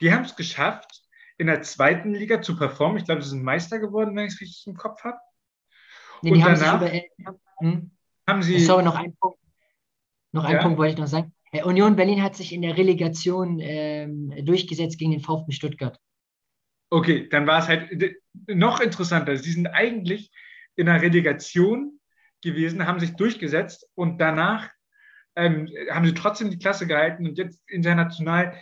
Die 0.01 0.11
haben 0.11 0.23
es 0.23 0.35
geschafft, 0.35 1.03
in 1.37 1.47
der 1.47 1.61
zweiten 1.61 2.13
Liga 2.13 2.41
zu 2.41 2.57
performen. 2.57 2.97
Ich 2.97 3.05
glaube, 3.05 3.21
sie 3.21 3.29
sind 3.29 3.43
Meister 3.43 3.79
geworden, 3.79 4.15
wenn 4.15 4.25
ich 4.25 4.33
es 4.33 4.41
richtig 4.41 4.67
im 4.67 4.75
Kopf 4.75 5.03
habe. 5.03 5.17
Nee, 6.21 6.31
und 6.31 6.39
danach 6.41 6.81
haben, 6.81 7.01
hm? 7.59 7.91
haben 8.27 8.43
sie. 8.43 8.59
Sorry, 8.59 8.83
noch 8.83 8.95
ein 8.95 9.15
Punkt. 9.15 9.39
Noch 10.31 10.45
ein 10.45 10.55
ja? 10.55 10.61
Punkt 10.61 10.77
wollte 10.77 10.93
ich 10.93 10.99
noch 10.99 11.07
sagen. 11.07 11.33
Union 11.63 11.95
Berlin 11.95 12.23
hat 12.23 12.35
sich 12.35 12.53
in 12.53 12.61
der 12.61 12.77
Relegation 12.77 13.59
ähm, 13.61 14.33
durchgesetzt 14.43 14.97
gegen 14.97 15.11
den 15.11 15.21
VfB 15.21 15.51
Stuttgart. 15.51 15.99
Okay, 16.89 17.27
dann 17.29 17.47
war 17.47 17.59
es 17.59 17.67
halt 17.67 17.89
noch 18.47 18.79
interessanter. 18.79 19.35
Sie 19.37 19.51
sind 19.51 19.67
eigentlich 19.67 20.31
in 20.75 20.85
der 20.87 21.01
Relegation 21.01 21.99
gewesen, 22.41 22.85
haben 22.85 22.99
sich 22.99 23.15
durchgesetzt 23.15 23.87
und 23.95 24.19
danach 24.19 24.69
ähm, 25.35 25.67
haben 25.89 26.05
sie 26.05 26.13
trotzdem 26.13 26.49
die 26.49 26.59
Klasse 26.59 26.87
gehalten 26.87 27.27
und 27.27 27.37
jetzt 27.37 27.61
international. 27.69 28.61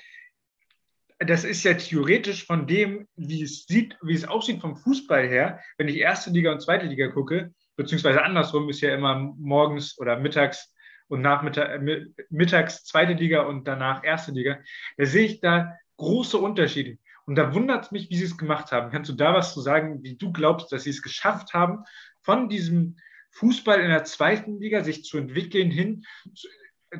Das 1.19 1.44
ist 1.44 1.63
ja 1.63 1.74
theoretisch 1.75 2.45
von 2.45 2.68
dem, 2.68 3.07
wie 3.16 3.44
es 3.44 3.66
sieht, 3.66 3.98
wie 4.01 4.16
es 4.16 4.25
aussieht 4.25 4.62
vom 4.62 4.75
Fußball 4.75 5.28
her, 5.28 5.60
wenn 5.78 5.88
ich 5.88 5.98
erste 5.98 6.31
Liga 6.31 6.51
und 6.51 6.62
zweite 6.62 6.86
Liga 6.86 7.07
gucke, 7.07 7.54
beziehungsweise 7.75 8.24
andersrum 8.24 8.69
ist 8.69 8.81
ja 8.81 8.94
immer 8.94 9.34
morgens 9.38 9.98
oder 10.00 10.19
mittags 10.19 10.72
und 11.13 11.21
nachmittags 11.21 11.69
äh, 11.75 12.06
mittags 12.31 12.86
zweite 12.86 13.13
Liga 13.13 13.44
und 13.44 13.68
danach 13.68 14.04
erste 14.04 14.31
Liga. 14.31 14.60
Da 14.98 15.06
sehe 15.06 15.25
ich 15.25 15.39
da 15.42 15.77
große 15.98 16.39
Unterschiede. 16.39 16.98
Und 17.25 17.36
da 17.36 17.54
wundert 17.54 17.86
es 17.86 17.92
mich, 17.92 18.10
wie 18.10 18.18
sie 18.18 18.25
es 18.25 18.38
gemacht 18.38 18.71
haben. 18.71 18.92
Kannst 18.92 19.12
du 19.12 19.13
da 19.13 19.33
was 19.33 19.54
zu 19.54 19.62
sagen, 19.62 20.01
wie 20.01 20.18
du 20.18 20.33
glaubst, 20.33 20.71
dass 20.71 20.83
sie 20.83 20.89
es 20.89 21.04
geschafft 21.04 21.54
haben, 21.54 21.83
von 22.21 22.50
diesem 22.50 22.98
Fußball 23.31 23.80
in 23.80 23.89
der 23.89 24.04
zweiten 24.06 24.60
Liga 24.60 24.83
sich 24.83 25.04
zu 25.04 25.19
entwickeln, 25.19 25.69
hin 25.69 26.04
zu, 26.33 26.48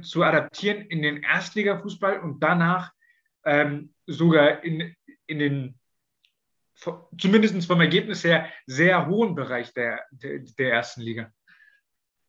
zu 0.01 0.24
adaptieren 0.24 0.81
in 0.81 1.01
den 1.01 1.24
Erstliga-Fußball 1.24 2.19
und 2.19 2.39
danach 2.42 2.92
ähm, 3.45 3.94
sogar 4.06 4.63
in, 4.63 4.95
in 5.25 5.39
den, 5.39 5.80
zumindest 7.18 7.66
vom 7.66 7.81
Ergebnis 7.81 8.24
her, 8.24 8.48
sehr 8.68 9.07
hohen 9.07 9.33
Bereich 9.33 9.74
der, 9.74 10.06
der, 10.12 10.39
der 10.39 10.71
ersten 10.71 11.01
Liga? 11.01 11.31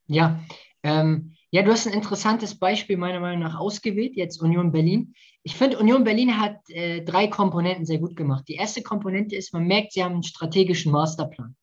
Ja, 0.06 0.42
ähm, 0.84 1.32
ja, 1.50 1.62
du 1.62 1.72
hast 1.72 1.86
ein 1.86 1.92
interessantes 1.92 2.58
Beispiel 2.58 2.96
meiner 2.96 3.20
Meinung 3.20 3.40
nach 3.40 3.58
ausgewählt, 3.58 4.16
jetzt 4.16 4.40
Union 4.42 4.70
Berlin. 4.70 5.14
Ich 5.42 5.56
finde, 5.56 5.78
Union 5.78 6.04
Berlin 6.04 6.38
hat 6.38 6.58
äh, 6.68 7.02
drei 7.02 7.26
Komponenten 7.26 7.86
sehr 7.86 7.98
gut 7.98 8.16
gemacht. 8.16 8.44
Die 8.48 8.54
erste 8.54 8.82
Komponente 8.82 9.34
ist, 9.34 9.54
man 9.54 9.66
merkt, 9.66 9.92
sie 9.92 10.04
haben 10.04 10.14
einen 10.14 10.22
strategischen 10.22 10.92
Masterplan. 10.92 11.56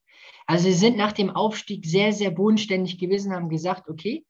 Also 0.47 0.65
sie 0.65 0.73
sind 0.73 0.97
nach 0.97 1.11
dem 1.11 1.29
Aufstieg 1.29 1.85
sehr, 1.85 2.13
sehr 2.13 2.31
bodenständig 2.31 2.97
gewesen, 2.97 3.31
haben 3.31 3.49
gesagt, 3.49 3.89
okay, 3.89 4.25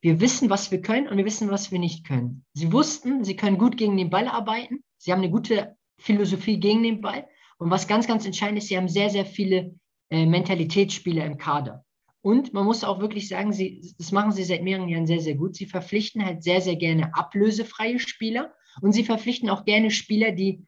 wir 0.00 0.20
wissen, 0.20 0.50
was 0.50 0.70
wir 0.70 0.82
können 0.82 1.08
und 1.08 1.16
wir 1.16 1.24
wissen, 1.24 1.50
was 1.50 1.70
wir 1.70 1.78
nicht 1.78 2.04
können. 2.04 2.44
Sie 2.52 2.72
wussten, 2.72 3.22
sie 3.22 3.36
können 3.36 3.58
gut 3.58 3.76
gegen 3.76 3.96
den 3.96 4.10
Ball 4.10 4.26
arbeiten. 4.28 4.82
Sie 4.98 5.12
haben 5.12 5.20
eine 5.20 5.30
gute 5.30 5.76
Philosophie 5.98 6.58
gegen 6.58 6.82
den 6.82 7.00
Ball. 7.00 7.26
Und 7.58 7.70
was 7.70 7.86
ganz, 7.86 8.06
ganz 8.06 8.26
entscheidend 8.26 8.58
ist, 8.58 8.68
sie 8.68 8.76
haben 8.76 8.88
sehr, 8.88 9.08
sehr 9.08 9.24
viele 9.24 9.74
äh, 10.10 10.26
Mentalitätsspieler 10.26 11.24
im 11.24 11.38
Kader. 11.38 11.83
Und 12.24 12.54
man 12.54 12.64
muss 12.64 12.84
auch 12.84 13.00
wirklich 13.00 13.28
sagen, 13.28 13.52
sie, 13.52 13.94
das 13.98 14.10
machen 14.10 14.32
sie 14.32 14.44
seit 14.44 14.62
mehreren 14.62 14.88
Jahren 14.88 15.06
sehr, 15.06 15.20
sehr 15.20 15.34
gut. 15.34 15.56
Sie 15.56 15.66
verpflichten 15.66 16.24
halt 16.24 16.42
sehr, 16.42 16.62
sehr 16.62 16.76
gerne 16.76 17.14
ablösefreie 17.14 17.98
Spieler 17.98 18.54
und 18.80 18.92
sie 18.92 19.04
verpflichten 19.04 19.50
auch 19.50 19.66
gerne 19.66 19.90
Spieler, 19.90 20.32
die 20.32 20.64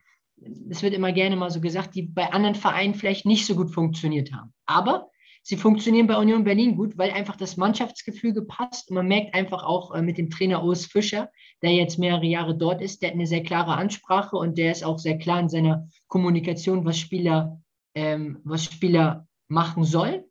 es 0.68 0.82
wird 0.82 0.92
immer 0.92 1.12
gerne 1.12 1.34
mal 1.34 1.50
so 1.50 1.62
gesagt, 1.62 1.94
die 1.94 2.02
bei 2.02 2.30
anderen 2.30 2.56
Vereinen 2.56 2.92
vielleicht 2.92 3.24
nicht 3.24 3.46
so 3.46 3.54
gut 3.54 3.70
funktioniert 3.70 4.34
haben. 4.34 4.52
Aber 4.66 5.08
sie 5.42 5.56
funktionieren 5.56 6.06
bei 6.06 6.18
Union 6.18 6.44
Berlin 6.44 6.76
gut, 6.76 6.98
weil 6.98 7.10
einfach 7.10 7.36
das 7.36 7.56
Mannschaftsgefüge 7.56 8.42
passt. 8.42 8.90
Und 8.90 8.96
man 8.96 9.08
merkt 9.08 9.34
einfach 9.34 9.64
auch 9.64 9.94
äh, 9.94 10.02
mit 10.02 10.18
dem 10.18 10.28
Trainer 10.28 10.62
Urs 10.62 10.84
Fischer, 10.84 11.30
der 11.62 11.72
jetzt 11.72 11.98
mehrere 11.98 12.26
Jahre 12.26 12.54
dort 12.54 12.82
ist, 12.82 13.00
der 13.00 13.08
hat 13.08 13.14
eine 13.14 13.26
sehr 13.26 13.42
klare 13.42 13.76
Ansprache 13.76 14.36
und 14.36 14.58
der 14.58 14.72
ist 14.72 14.84
auch 14.84 14.98
sehr 14.98 15.16
klar 15.16 15.40
in 15.40 15.48
seiner 15.48 15.88
Kommunikation, 16.08 16.84
was 16.84 16.98
Spieler, 16.98 17.62
ähm, 17.94 18.40
was 18.44 18.64
Spieler 18.64 19.26
machen 19.48 19.84
sollen 19.84 20.25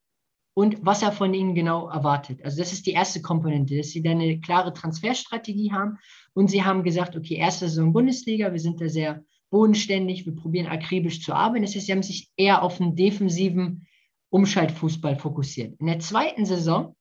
und 0.56 0.78
was 0.86 1.04
er 1.04 1.12
von 1.12 1.34
ihnen 1.34 1.54
genau 1.54 1.90
erwartet. 1.90 2.44
Also 2.44 2.58
das 2.58 2.72
ist 2.72 2.88
die 2.88 2.94
erste 2.94 3.22
Komponente, 3.22 3.78
dass 3.78 3.90
sie 3.90 4.02
da 4.02 4.12
eine 4.12 4.40
klare 4.40 4.74
Transferstrategie 4.74 5.74
haben 5.74 5.98
und 6.34 6.50
sie 6.50 6.64
haben 6.64 6.84
gesagt, 6.84 7.16
okay, 7.16 7.36
erste 7.36 7.68
Saison 7.68 7.94
Bundesliga, 7.94 8.52
wir 8.52 8.60
sind 8.60 8.80
da 8.80 8.88
sehr 8.88 9.24
bodenständig, 9.50 10.26
wir 10.26 10.34
probieren 10.34 10.68
akribisch 10.68 11.22
zu 11.22 11.34
arbeiten. 11.34 11.66
Das 11.66 11.76
heißt, 11.76 11.86
sie 11.86 11.92
haben 11.92 12.04
sich 12.04 12.30
eher 12.38 12.64
auf 12.64 12.80
einen 12.80 12.96
defensiven 12.96 13.86
Umschaltfußball 14.30 15.18
fokussiert. 15.18 15.80
In 15.80 15.88
der 15.88 16.00
zweiten 16.00 16.46
Saison, 16.46 16.96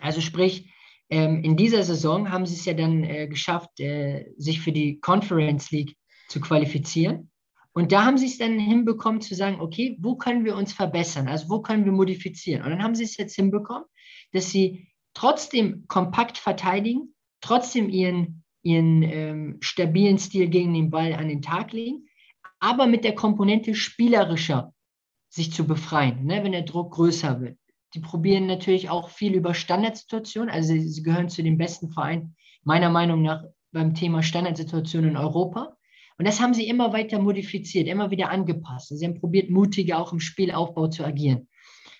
also 0.00 0.20
sprich, 0.20 0.68
ähm, 1.08 1.44
in 1.44 1.56
dieser 1.56 1.84
Saison 1.84 2.32
haben 2.32 2.46
sie 2.46 2.56
es 2.56 2.64
ja 2.64 2.74
dann 2.74 3.04
äh, 3.04 3.28
geschafft, 3.28 3.78
äh, 3.78 4.32
sich 4.38 4.60
für 4.60 4.72
die 4.72 4.98
Conference 4.98 5.70
League 5.70 5.96
zu 6.28 6.40
qualifizieren. 6.40 7.30
Und 7.76 7.92
da 7.92 8.06
haben 8.06 8.16
sie 8.16 8.26
es 8.26 8.38
dann 8.38 8.58
hinbekommen 8.58 9.20
zu 9.20 9.34
sagen, 9.34 9.60
okay, 9.60 9.98
wo 10.00 10.16
können 10.16 10.44
wir 10.46 10.56
uns 10.56 10.72
verbessern? 10.72 11.28
Also 11.28 11.50
wo 11.50 11.60
können 11.60 11.84
wir 11.84 11.92
modifizieren? 11.92 12.62
Und 12.62 12.70
dann 12.70 12.82
haben 12.82 12.94
sie 12.94 13.04
es 13.04 13.16
jetzt 13.18 13.34
hinbekommen, 13.34 13.84
dass 14.32 14.50
sie 14.50 14.88
trotzdem 15.12 15.86
kompakt 15.86 16.38
verteidigen, 16.38 17.14
trotzdem 17.42 17.90
ihren 17.90 18.42
ihren 18.66 19.04
ähm, 19.04 19.58
stabilen 19.60 20.18
Stil 20.18 20.48
gegen 20.48 20.74
den 20.74 20.90
Ball 20.90 21.12
an 21.12 21.28
den 21.28 21.40
Tag 21.40 21.72
legen, 21.72 22.08
aber 22.58 22.88
mit 22.88 23.04
der 23.04 23.14
Komponente 23.14 23.76
spielerischer 23.76 24.74
sich 25.28 25.52
zu 25.52 25.68
befreien, 25.68 26.24
ne, 26.24 26.42
wenn 26.42 26.50
der 26.50 26.62
Druck 26.62 26.94
größer 26.94 27.40
wird. 27.40 27.58
Sie 27.94 28.00
probieren 28.00 28.46
natürlich 28.46 28.90
auch 28.90 29.10
viel 29.10 29.34
über 29.34 29.54
Standardsituationen. 29.54 30.50
Also 30.50 30.72
sie, 30.72 30.88
sie 30.88 31.02
gehören 31.04 31.28
zu 31.28 31.44
den 31.44 31.58
besten 31.58 31.92
Vereinen, 31.92 32.34
meiner 32.64 32.90
Meinung 32.90 33.22
nach, 33.22 33.44
beim 33.70 33.94
Thema 33.94 34.24
Standardsituation 34.24 35.04
in 35.04 35.16
Europa. 35.16 35.75
Und 36.18 36.26
das 36.26 36.40
haben 36.40 36.54
sie 36.54 36.68
immer 36.68 36.92
weiter 36.92 37.20
modifiziert, 37.20 37.88
immer 37.88 38.10
wieder 38.10 38.30
angepasst. 38.30 38.96
Sie 38.96 39.04
haben 39.04 39.20
probiert, 39.20 39.50
mutiger 39.50 39.98
auch 39.98 40.12
im 40.12 40.20
Spielaufbau 40.20 40.88
zu 40.88 41.04
agieren. 41.04 41.48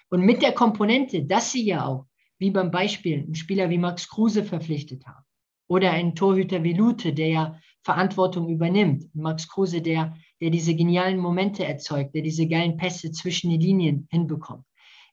Und 0.08 0.22
mit 0.22 0.42
der 0.42 0.52
Komponente, 0.52 1.24
dass 1.24 1.52
sie 1.52 1.64
ja 1.66 1.86
auch, 1.86 2.06
wie 2.38 2.50
beim 2.50 2.70
Beispiel, 2.70 3.22
einen 3.22 3.34
Spieler 3.34 3.70
wie 3.70 3.78
Max 3.78 4.08
Kruse 4.08 4.44
verpflichtet 4.44 5.06
haben 5.06 5.24
oder 5.68 5.90
einen 5.90 6.14
Torhüter 6.14 6.62
wie 6.62 6.74
Lute, 6.74 7.12
der 7.12 7.28
ja 7.28 7.60
Verantwortung 7.82 8.48
übernimmt. 8.48 9.04
Max 9.14 9.48
Kruse, 9.48 9.80
der, 9.80 10.16
der 10.40 10.50
diese 10.50 10.74
genialen 10.74 11.18
Momente 11.18 11.64
erzeugt, 11.64 12.14
der 12.14 12.22
diese 12.22 12.48
geilen 12.48 12.76
Pässe 12.76 13.10
zwischen 13.12 13.50
die 13.50 13.58
Linien 13.58 14.06
hinbekommt. 14.10 14.64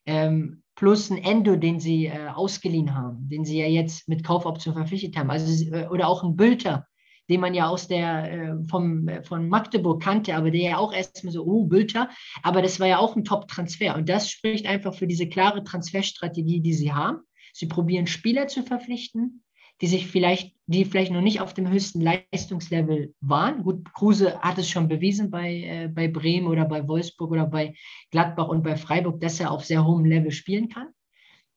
Ähm, 0.05 0.63
plus 0.75 1.10
ein 1.10 1.17
Endo, 1.17 1.55
den 1.55 1.79
sie 1.79 2.07
äh, 2.07 2.27
ausgeliehen 2.27 2.95
haben, 2.95 3.29
den 3.29 3.45
sie 3.45 3.60
ja 3.60 3.67
jetzt 3.67 4.07
mit 4.07 4.24
Kaufoption 4.24 4.74
verpflichtet 4.74 5.15
haben. 5.17 5.29
Also, 5.29 5.72
äh, 5.72 5.88
oder 5.88 6.07
auch 6.07 6.24
ein 6.24 6.36
Bülter, 6.36 6.88
den 7.30 7.42
man 7.42 7.53
ja 7.53 7.68
aus 7.68 7.88
der, 7.88 8.32
äh, 8.32 8.63
vom, 8.70 9.08
äh, 9.08 9.24
von 9.24 9.48
Magdeburg 9.48 10.01
kannte, 10.01 10.36
aber 10.36 10.51
der 10.51 10.62
ja 10.62 10.77
auch 10.77 10.94
erstmal 10.94 11.34
so, 11.34 11.46
oh, 11.46 11.65
Bülter, 11.65 12.10
aber 12.42 12.62
das 12.62 12.80
war 12.80 12.88
ja 12.88 12.98
auch 12.98 13.15
ein 13.15 13.24
Top-Transfer. 13.24 13.96
Und 13.96 14.10
das 14.10 14.30
spricht 14.30 14.65
einfach 14.65 14.94
für 14.94 15.08
diese 15.08 15.27
klare 15.27 15.63
Transferstrategie, 15.63 16.62
die 16.62 16.74
sie 16.74 16.94
haben. 16.94 17.20
Sie 17.53 17.68
probieren 17.68 18.08
Spieler 18.08 18.48
zu 18.48 18.63
verpflichten, 18.63 19.44
die 19.82 19.88
sich 19.88 20.08
vielleicht, 20.08 20.56
die 20.65 20.86
vielleicht 20.86 21.12
noch 21.12 21.22
nicht 21.22 21.42
auf 21.42 21.53
dem 21.53 21.70
höchsten 21.70 22.01
Leistungslevel 22.01 23.13
waren. 23.22 23.63
Gut, 23.63 23.94
Kruse 23.94 24.39
hat 24.39 24.58
es 24.58 24.70
schon 24.70 24.88
bewiesen 24.88 25.30
bei, 25.30 25.62
äh, 25.62 25.88
bei 25.88 26.08
Bremen 26.08 26.48
oder 26.48 26.65
bei 26.65 26.88
Wolfsburg 26.88 27.32
oder 27.32 27.46
bei 27.46 27.74
Gladbach 28.12 28.48
und 28.48 28.63
bei 28.63 28.75
Freiburg, 28.75 29.20
dass 29.22 29.39
er 29.39 29.51
auf 29.51 29.65
sehr 29.65 29.86
hohem 29.86 30.06
Level 30.06 30.32
spielen 30.32 30.70
kann. 30.70 30.88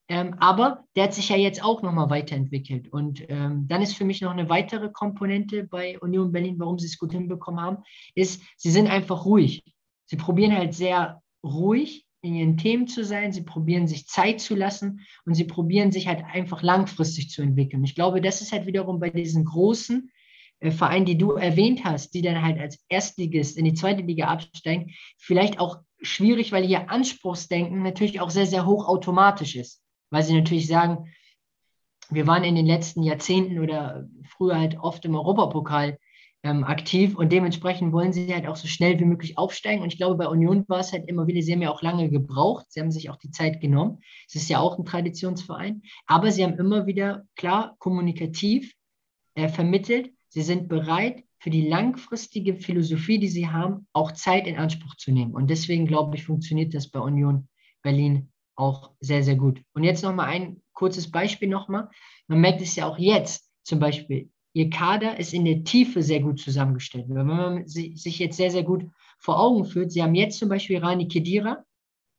Ähm, 0.09 0.35
aber 0.39 0.85
der 0.95 1.05
hat 1.05 1.13
sich 1.13 1.29
ja 1.29 1.35
jetzt 1.35 1.63
auch 1.63 1.81
nochmal 1.81 2.09
weiterentwickelt. 2.09 2.91
Und 2.91 3.25
ähm, 3.29 3.67
dann 3.67 3.81
ist 3.81 3.95
für 3.95 4.05
mich 4.05 4.21
noch 4.21 4.31
eine 4.31 4.49
weitere 4.49 4.89
Komponente 4.89 5.65
bei 5.65 5.99
Union 5.99 6.31
Berlin, 6.31 6.59
warum 6.59 6.79
sie 6.79 6.87
es 6.87 6.97
gut 6.97 7.11
hinbekommen 7.11 7.61
haben, 7.61 7.77
ist, 8.15 8.41
sie 8.55 8.71
sind 8.71 8.87
einfach 8.87 9.25
ruhig. 9.25 9.63
Sie 10.05 10.15
probieren 10.15 10.55
halt 10.55 10.73
sehr 10.73 11.21
ruhig 11.43 12.05
in 12.21 12.35
ihren 12.35 12.57
Themen 12.57 12.87
zu 12.87 13.03
sein, 13.03 13.33
sie 13.33 13.43
probieren 13.43 13.87
sich 13.87 14.07
Zeit 14.07 14.39
zu 14.39 14.55
lassen 14.55 15.01
und 15.25 15.35
sie 15.35 15.43
probieren 15.43 15.91
sich 15.91 16.07
halt 16.07 16.23
einfach 16.23 16.63
langfristig 16.63 17.29
zu 17.29 17.41
entwickeln. 17.41 17.83
Ich 17.83 17.95
glaube, 17.95 18.21
das 18.21 18.41
ist 18.41 18.53
halt 18.53 18.65
wiederum 18.65 18.99
bei 18.99 19.09
diesen 19.09 19.43
großen 19.43 20.09
äh, 20.61 20.71
Vereinen, 20.71 21.05
die 21.05 21.17
du 21.17 21.33
erwähnt 21.33 21.83
hast, 21.83 22.13
die 22.13 22.21
dann 22.21 22.41
halt 22.41 22.59
als 22.59 22.83
Erstligist 22.87 23.57
in 23.57 23.65
die 23.65 23.73
zweite 23.73 24.03
Liga 24.03 24.27
absteigen, 24.27 24.93
vielleicht 25.17 25.59
auch 25.59 25.79
schwierig, 26.01 26.53
weil 26.53 26.69
ihr 26.69 26.89
Anspruchsdenken 26.89 27.83
natürlich 27.83 28.21
auch 28.21 28.29
sehr, 28.29 28.47
sehr 28.47 28.65
hoch 28.65 28.87
automatisch 28.87 29.57
ist 29.57 29.81
weil 30.09 30.23
sie 30.23 30.33
natürlich 30.33 30.67
sagen, 30.67 31.11
wir 32.09 32.27
waren 32.27 32.43
in 32.43 32.55
den 32.55 32.65
letzten 32.65 33.03
Jahrzehnten 33.03 33.59
oder 33.59 34.07
früher 34.29 34.57
halt 34.57 34.77
oft 34.79 35.03
im 35.05 35.15
Europapokal 35.15 35.97
ähm, 36.43 36.63
aktiv 36.63 37.15
und 37.15 37.31
dementsprechend 37.31 37.91
wollen 37.91 38.13
sie 38.13 38.33
halt 38.33 38.47
auch 38.47 38.55
so 38.55 38.67
schnell 38.67 38.99
wie 38.99 39.05
möglich 39.05 39.37
aufsteigen. 39.37 39.81
Und 39.81 39.91
ich 39.91 39.97
glaube, 39.97 40.15
bei 40.15 40.27
Union 40.27 40.63
war 40.67 40.79
es 40.79 40.93
halt 40.93 41.07
immer 41.07 41.27
wieder, 41.27 41.41
sie 41.41 41.51
haben 41.51 41.61
ja 41.61 41.71
auch 41.71 41.81
lange 41.81 42.09
gebraucht, 42.09 42.65
sie 42.69 42.79
haben 42.79 42.91
sich 42.91 43.09
auch 43.09 43.17
die 43.17 43.31
Zeit 43.31 43.59
genommen. 43.59 43.99
Es 44.27 44.35
ist 44.35 44.49
ja 44.49 44.59
auch 44.59 44.77
ein 44.77 44.85
Traditionsverein, 44.85 45.81
aber 46.05 46.31
sie 46.31 46.43
haben 46.43 46.57
immer 46.57 46.85
wieder 46.85 47.23
klar 47.35 47.75
kommunikativ 47.79 48.73
äh, 49.35 49.49
vermittelt, 49.49 50.11
sie 50.29 50.41
sind 50.41 50.69
bereit, 50.69 51.23
für 51.39 51.49
die 51.51 51.67
langfristige 51.67 52.55
Philosophie, 52.55 53.19
die 53.19 53.27
sie 53.27 53.47
haben, 53.47 53.87
auch 53.93 54.11
Zeit 54.11 54.47
in 54.47 54.57
Anspruch 54.57 54.95
zu 54.95 55.11
nehmen. 55.11 55.35
Und 55.35 55.49
deswegen 55.49 55.85
glaube 55.85 56.15
ich, 56.15 56.23
funktioniert 56.23 56.73
das 56.73 56.89
bei 56.89 56.99
Union 56.99 57.47
Berlin 57.83 58.31
auch 58.57 58.91
sehr, 58.99 59.23
sehr 59.23 59.35
gut. 59.35 59.61
Und 59.73 59.83
jetzt 59.83 60.03
nochmal 60.03 60.27
ein 60.27 60.61
kurzes 60.73 61.09
Beispiel 61.09 61.47
nochmal. 61.47 61.89
Man 62.27 62.41
merkt 62.41 62.61
es 62.61 62.75
ja 62.75 62.87
auch 62.87 62.97
jetzt 62.97 63.49
zum 63.63 63.79
Beispiel, 63.79 64.29
ihr 64.53 64.69
Kader 64.69 65.19
ist 65.19 65.33
in 65.33 65.45
der 65.45 65.63
Tiefe 65.63 66.01
sehr 66.01 66.19
gut 66.19 66.39
zusammengestellt. 66.39 67.05
Wenn 67.07 67.27
man 67.27 67.67
sich 67.67 68.19
jetzt 68.19 68.37
sehr, 68.37 68.51
sehr 68.51 68.63
gut 68.63 68.85
vor 69.19 69.39
Augen 69.39 69.65
führt, 69.65 69.91
sie 69.91 70.01
haben 70.01 70.15
jetzt 70.15 70.39
zum 70.39 70.49
Beispiel 70.49 70.79
Rani 70.79 71.07
Kedira 71.07 71.63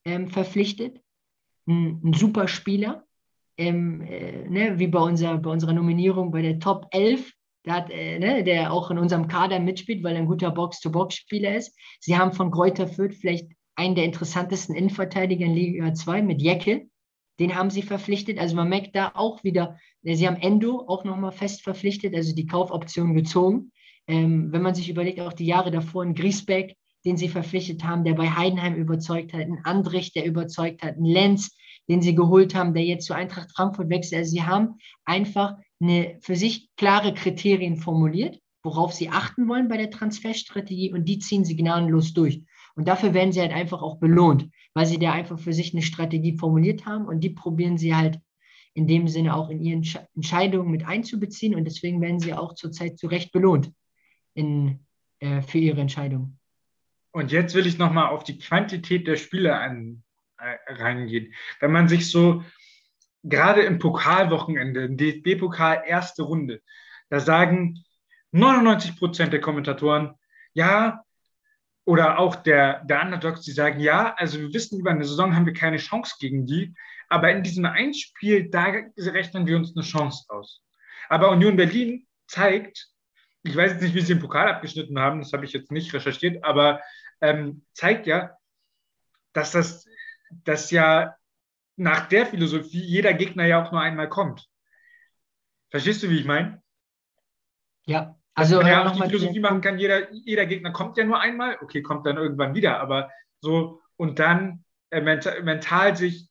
ähm, 0.04 0.28
verpflichtet, 0.28 1.00
ein, 1.66 2.00
ein, 2.04 2.12
super 2.14 2.48
Spieler, 2.48 3.04
ähm, 3.56 4.00
äh, 4.02 4.48
ne, 4.48 4.78
wie 4.78 4.86
bei, 4.86 5.00
unser, 5.00 5.36
bei 5.38 5.50
unserer 5.50 5.72
Nominierung 5.72 6.30
bei 6.30 6.42
der 6.42 6.60
Top 6.60 6.86
11, 6.92 7.32
der, 7.66 7.74
hat, 7.74 7.90
äh, 7.90 8.18
ne, 8.18 8.44
der 8.44 8.72
auch 8.72 8.90
in 8.90 8.98
unserem 8.98 9.26
Kader 9.26 9.58
mitspielt, 9.58 10.04
weil 10.04 10.14
er 10.14 10.22
ein 10.22 10.28
guter 10.28 10.50
Box-to-Box-Spieler 10.50 11.56
ist. 11.56 11.76
Sie 12.00 12.16
haben 12.16 12.32
von 12.32 12.50
Kräuter 12.50 12.86
Fürth 12.86 13.14
vielleicht 13.14 13.48
einen 13.78 13.94
der 13.94 14.04
interessantesten 14.04 14.74
Innenverteidiger 14.74 15.46
in 15.46 15.54
Liga 15.54 15.94
2 15.94 16.22
mit 16.22 16.42
Jecke. 16.42 16.88
Den 17.38 17.54
haben 17.54 17.70
sie 17.70 17.82
verpflichtet. 17.82 18.38
Also 18.38 18.56
man 18.56 18.68
merkt 18.68 18.96
da 18.96 19.12
auch 19.14 19.44
wieder, 19.44 19.78
sie 20.02 20.26
haben 20.26 20.36
Endo 20.36 20.84
auch 20.88 21.04
nochmal 21.04 21.30
fest 21.30 21.62
verpflichtet, 21.62 22.12
also 22.14 22.34
die 22.34 22.46
Kaufoption 22.46 23.14
gezogen. 23.14 23.70
Ähm, 24.08 24.50
wenn 24.50 24.62
man 24.62 24.74
sich 24.74 24.90
überlegt, 24.90 25.20
auch 25.20 25.32
die 25.32 25.46
Jahre 25.46 25.70
davor 25.70 26.02
in 26.02 26.14
Griesbeck, 26.14 26.76
den 27.04 27.16
sie 27.16 27.28
verpflichtet 27.28 27.84
haben, 27.84 28.02
der 28.02 28.14
bei 28.14 28.28
Heidenheim 28.28 28.74
überzeugt 28.74 29.32
hat, 29.32 29.42
ein 29.42 29.60
Andrich, 29.62 30.12
der 30.12 30.26
überzeugt 30.26 30.82
hat, 30.82 30.96
ein 30.96 31.04
Lenz, 31.04 31.56
den 31.88 32.02
sie 32.02 32.16
geholt 32.16 32.56
haben, 32.56 32.74
der 32.74 32.84
jetzt 32.84 33.06
zu 33.06 33.14
Eintracht 33.14 33.52
Frankfurt 33.54 33.90
wechselt. 33.90 34.18
Also 34.18 34.32
sie 34.32 34.42
haben 34.42 34.78
einfach 35.04 35.54
eine 35.80 36.18
für 36.20 36.34
sich 36.34 36.68
klare 36.76 37.14
Kriterien 37.14 37.76
formuliert, 37.76 38.40
worauf 38.64 38.92
sie 38.92 39.10
achten 39.10 39.46
wollen 39.48 39.68
bei 39.68 39.76
der 39.76 39.90
Transferstrategie 39.90 40.92
und 40.92 41.04
die 41.04 41.20
ziehen 41.20 41.44
sie 41.44 41.54
gnadenlos 41.54 42.12
durch. 42.12 42.42
Und 42.78 42.86
dafür 42.86 43.12
werden 43.12 43.32
sie 43.32 43.40
halt 43.40 43.50
einfach 43.50 43.82
auch 43.82 43.98
belohnt, 43.98 44.50
weil 44.72 44.86
sie 44.86 45.00
da 45.00 45.10
einfach 45.10 45.36
für 45.36 45.52
sich 45.52 45.74
eine 45.74 45.82
Strategie 45.82 46.38
formuliert 46.38 46.86
haben 46.86 47.06
und 47.08 47.18
die 47.24 47.30
probieren 47.30 47.76
sie 47.76 47.96
halt 47.96 48.20
in 48.72 48.86
dem 48.86 49.08
Sinne 49.08 49.34
auch 49.34 49.50
in 49.50 49.60
ihren 49.60 49.84
Entscheidungen 50.14 50.70
mit 50.70 50.86
einzubeziehen 50.86 51.56
und 51.56 51.64
deswegen 51.64 52.00
werden 52.00 52.20
sie 52.20 52.34
auch 52.34 52.54
zurzeit 52.54 52.96
zu 52.96 53.08
Recht 53.08 53.32
belohnt 53.32 53.72
in, 54.34 54.86
äh, 55.18 55.42
für 55.42 55.58
ihre 55.58 55.80
Entscheidungen. 55.80 56.38
Und 57.10 57.32
jetzt 57.32 57.56
will 57.56 57.66
ich 57.66 57.78
nochmal 57.78 58.10
auf 58.10 58.22
die 58.22 58.38
Quantität 58.38 59.08
der 59.08 59.16
Spieler 59.16 59.60
an, 59.60 60.04
äh, 60.38 60.54
reingehen. 60.72 61.34
Wenn 61.58 61.72
man 61.72 61.88
sich 61.88 62.08
so 62.08 62.44
gerade 63.24 63.62
im 63.62 63.80
Pokalwochenende, 63.80 64.84
im 64.84 64.96
DFB-Pokal 64.96 65.82
erste 65.84 66.22
Runde, 66.22 66.62
da 67.10 67.18
sagen 67.18 67.82
99 68.30 68.96
Prozent 68.96 69.32
der 69.32 69.40
Kommentatoren, 69.40 70.14
ja, 70.52 71.02
oder 71.88 72.18
auch 72.18 72.36
der, 72.36 72.84
der 72.84 73.00
Underdogs, 73.00 73.40
die 73.40 73.52
sagen, 73.52 73.80
ja, 73.80 74.14
also 74.16 74.38
wir 74.38 74.52
wissen, 74.52 74.78
über 74.78 74.90
eine 74.90 75.06
Saison 75.06 75.34
haben 75.34 75.46
wir 75.46 75.54
keine 75.54 75.78
Chance 75.78 76.16
gegen 76.20 76.44
die, 76.44 76.74
aber 77.08 77.32
in 77.32 77.42
diesem 77.42 77.64
Einspiel, 77.64 78.50
da 78.50 78.64
rechnen 78.98 79.46
wir 79.46 79.56
uns 79.56 79.74
eine 79.74 79.82
Chance 79.82 80.26
aus. 80.28 80.62
Aber 81.08 81.30
Union 81.30 81.56
Berlin 81.56 82.06
zeigt, 82.26 82.90
ich 83.42 83.56
weiß 83.56 83.72
jetzt 83.72 83.80
nicht, 83.80 83.94
wie 83.94 84.02
sie 84.02 84.12
im 84.12 84.20
Pokal 84.20 84.48
abgeschnitten 84.48 84.98
haben, 84.98 85.20
das 85.20 85.32
habe 85.32 85.46
ich 85.46 85.54
jetzt 85.54 85.72
nicht 85.72 85.94
recherchiert, 85.94 86.44
aber 86.44 86.82
ähm, 87.22 87.64
zeigt 87.72 88.06
ja, 88.06 88.36
dass 89.32 89.52
das 89.52 89.86
dass 90.44 90.70
ja 90.70 91.16
nach 91.76 92.06
der 92.10 92.26
Philosophie 92.26 92.82
jeder 92.82 93.14
Gegner 93.14 93.46
ja 93.46 93.64
auch 93.64 93.72
nur 93.72 93.80
einmal 93.80 94.10
kommt. 94.10 94.46
Verstehst 95.70 96.02
du, 96.02 96.10
wie 96.10 96.18
ich 96.18 96.26
meine? 96.26 96.62
Ja, 97.86 98.17
also 98.38 98.62
ja 98.62 98.86
auch 98.86 98.92
die 98.92 99.02
Philosophie 99.02 99.40
machen 99.40 99.60
kann, 99.60 99.78
jeder, 99.78 100.12
jeder 100.12 100.46
Gegner 100.46 100.72
kommt 100.72 100.96
ja 100.96 101.04
nur 101.04 101.20
einmal, 101.20 101.58
okay, 101.60 101.82
kommt 101.82 102.06
dann 102.06 102.16
irgendwann 102.16 102.54
wieder, 102.54 102.80
aber 102.80 103.10
so 103.40 103.80
und 103.96 104.18
dann 104.18 104.64
äh, 104.90 105.00
mental, 105.00 105.42
mental, 105.42 105.96
sich 105.96 106.28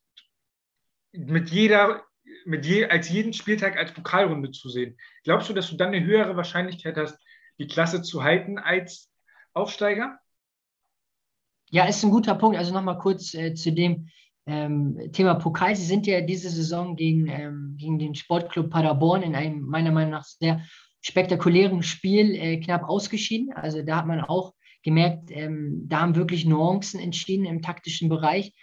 mit 1.12 1.50
jeder, 1.50 2.04
mit 2.46 2.66
je, 2.66 2.86
als 2.86 3.10
jeden 3.10 3.34
Spieltag 3.34 3.78
als 3.78 3.94
Pokalrunde 3.94 4.52
zu 4.52 4.70
sehen. 4.70 4.98
Glaubst 5.24 5.50
du, 5.50 5.54
dass 5.54 5.70
du 5.70 5.76
dann 5.76 5.90
eine 5.90 6.04
höhere 6.04 6.36
Wahrscheinlichkeit 6.36 6.98
hast, 6.98 7.18
die 7.60 7.68
Klasse 7.68 8.02
zu 8.02 8.24
halten 8.24 8.58
als 8.58 9.12
Aufsteiger? 9.54 10.20
Ja, 11.70 11.86
ist 11.86 12.04
ein 12.04 12.12
guter 12.12 12.36
Punkt. 12.36 12.58
Also 12.58 12.74
nochmal 12.74 12.98
kurz 12.98 13.34
äh, 13.34 13.54
zu 13.54 13.72
dem 13.72 14.10
ähm, 14.46 15.12
Thema 15.12 15.36
Pokal. 15.36 15.76
Sie 15.76 15.86
sind 15.86 16.08
ja 16.08 16.22
diese 16.22 16.50
Saison 16.50 16.96
gegen, 16.96 17.28
ähm, 17.28 17.76
gegen 17.78 18.00
den 18.00 18.16
Sportclub 18.16 18.70
Paderborn 18.70 19.24
in 19.24 19.36
einem 19.36 19.62
meiner 19.62 19.92
Meinung 19.92 20.12
nach 20.12 20.24
sehr 20.24 20.62
spektakulären 21.08 21.84
Spiel 21.84 22.36
äh, 22.36 22.58
knapp 22.58 22.84
ausgeschieden. 22.84 23.54
Also 23.54 23.82
da 23.82 23.98
hat 23.98 24.08
man 24.08 24.22
auch 24.22 24.54
gemerkt, 24.84 25.32
ähm, 25.32 25.86
da 25.88 26.02
haben 26.02 26.16
wirklich 26.16 26.46
Nuancen 26.46 27.00
entschieden 27.00 27.46
im 27.46 27.62
taktischen 27.62 28.10
Bereich. 28.10 28.54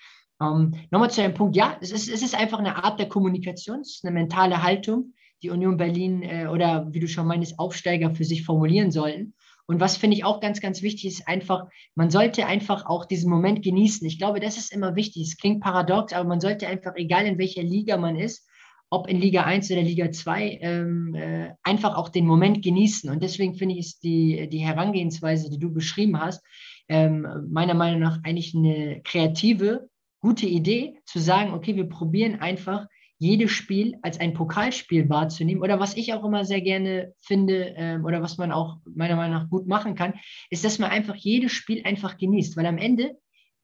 Ähm, 0.40 0.74
Nochmal 0.90 1.10
zu 1.10 1.22
einem 1.22 1.32
Punkt, 1.32 1.56
ja, 1.56 1.78
es 1.80 1.90
ist, 1.90 2.08
es 2.10 2.22
ist 2.22 2.38
einfach 2.38 2.58
eine 2.58 2.84
Art 2.84 2.98
der 2.98 3.08
Kommunikation, 3.08 3.80
es 3.80 3.96
ist 3.96 4.04
eine 4.04 4.14
mentale 4.14 4.62
Haltung, 4.62 5.14
die 5.42 5.48
Union 5.48 5.78
Berlin 5.78 6.22
äh, 6.22 6.46
oder 6.46 6.86
wie 6.92 7.00
du 7.00 7.08
schon 7.08 7.26
meinst, 7.26 7.58
Aufsteiger 7.58 8.14
für 8.14 8.24
sich 8.24 8.44
formulieren 8.44 8.90
sollten. 8.90 9.34
Und 9.66 9.80
was 9.80 9.96
finde 9.96 10.16
ich 10.16 10.24
auch 10.24 10.40
ganz, 10.40 10.60
ganz 10.60 10.82
wichtig 10.82 11.06
ist 11.06 11.26
einfach, 11.26 11.64
man 11.94 12.10
sollte 12.10 12.44
einfach 12.44 12.84
auch 12.84 13.06
diesen 13.06 13.30
Moment 13.30 13.62
genießen. 13.62 14.06
Ich 14.06 14.18
glaube, 14.18 14.38
das 14.38 14.58
ist 14.58 14.70
immer 14.70 14.94
wichtig. 14.96 15.22
Es 15.22 15.38
klingt 15.38 15.62
paradox, 15.62 16.12
aber 16.12 16.28
man 16.28 16.40
sollte 16.40 16.68
einfach, 16.68 16.92
egal 16.96 17.24
in 17.24 17.38
welcher 17.38 17.62
Liga 17.62 17.96
man 17.96 18.16
ist, 18.16 18.46
ob 18.90 19.08
in 19.08 19.20
Liga 19.20 19.42
1 19.42 19.70
oder 19.70 19.82
Liga 19.82 20.10
2, 20.10 20.58
ähm, 20.60 21.14
äh, 21.14 21.50
einfach 21.62 21.96
auch 21.96 22.08
den 22.08 22.26
Moment 22.26 22.62
genießen. 22.62 23.10
Und 23.10 23.22
deswegen 23.22 23.54
finde 23.54 23.74
ich 23.74 23.86
es 23.86 23.98
die, 23.98 24.48
die 24.48 24.58
Herangehensweise, 24.58 25.50
die 25.50 25.58
du 25.58 25.72
beschrieben 25.72 26.20
hast, 26.20 26.44
ähm, 26.88 27.26
meiner 27.50 27.74
Meinung 27.74 28.00
nach 28.00 28.18
eigentlich 28.22 28.54
eine 28.54 29.00
kreative, 29.02 29.88
gute 30.20 30.46
Idee, 30.46 30.98
zu 31.06 31.18
sagen, 31.18 31.52
okay, 31.52 31.76
wir 31.76 31.88
probieren 31.88 32.40
einfach 32.40 32.86
jedes 33.18 33.52
Spiel 33.52 33.96
als 34.02 34.20
ein 34.20 34.34
Pokalspiel 34.34 35.08
wahrzunehmen. 35.08 35.62
Oder 35.62 35.80
was 35.80 35.96
ich 35.96 36.12
auch 36.12 36.24
immer 36.24 36.44
sehr 36.44 36.60
gerne 36.60 37.14
finde 37.20 37.74
ähm, 37.76 38.04
oder 38.04 38.22
was 38.22 38.38
man 38.38 38.52
auch 38.52 38.78
meiner 38.84 39.16
Meinung 39.16 39.38
nach 39.38 39.50
gut 39.50 39.66
machen 39.66 39.94
kann, 39.94 40.14
ist, 40.50 40.64
dass 40.64 40.78
man 40.78 40.90
einfach 40.90 41.14
jedes 41.14 41.52
Spiel 41.52 41.82
einfach 41.84 42.18
genießt. 42.18 42.56
Weil 42.56 42.66
am 42.66 42.78
Ende 42.78 43.16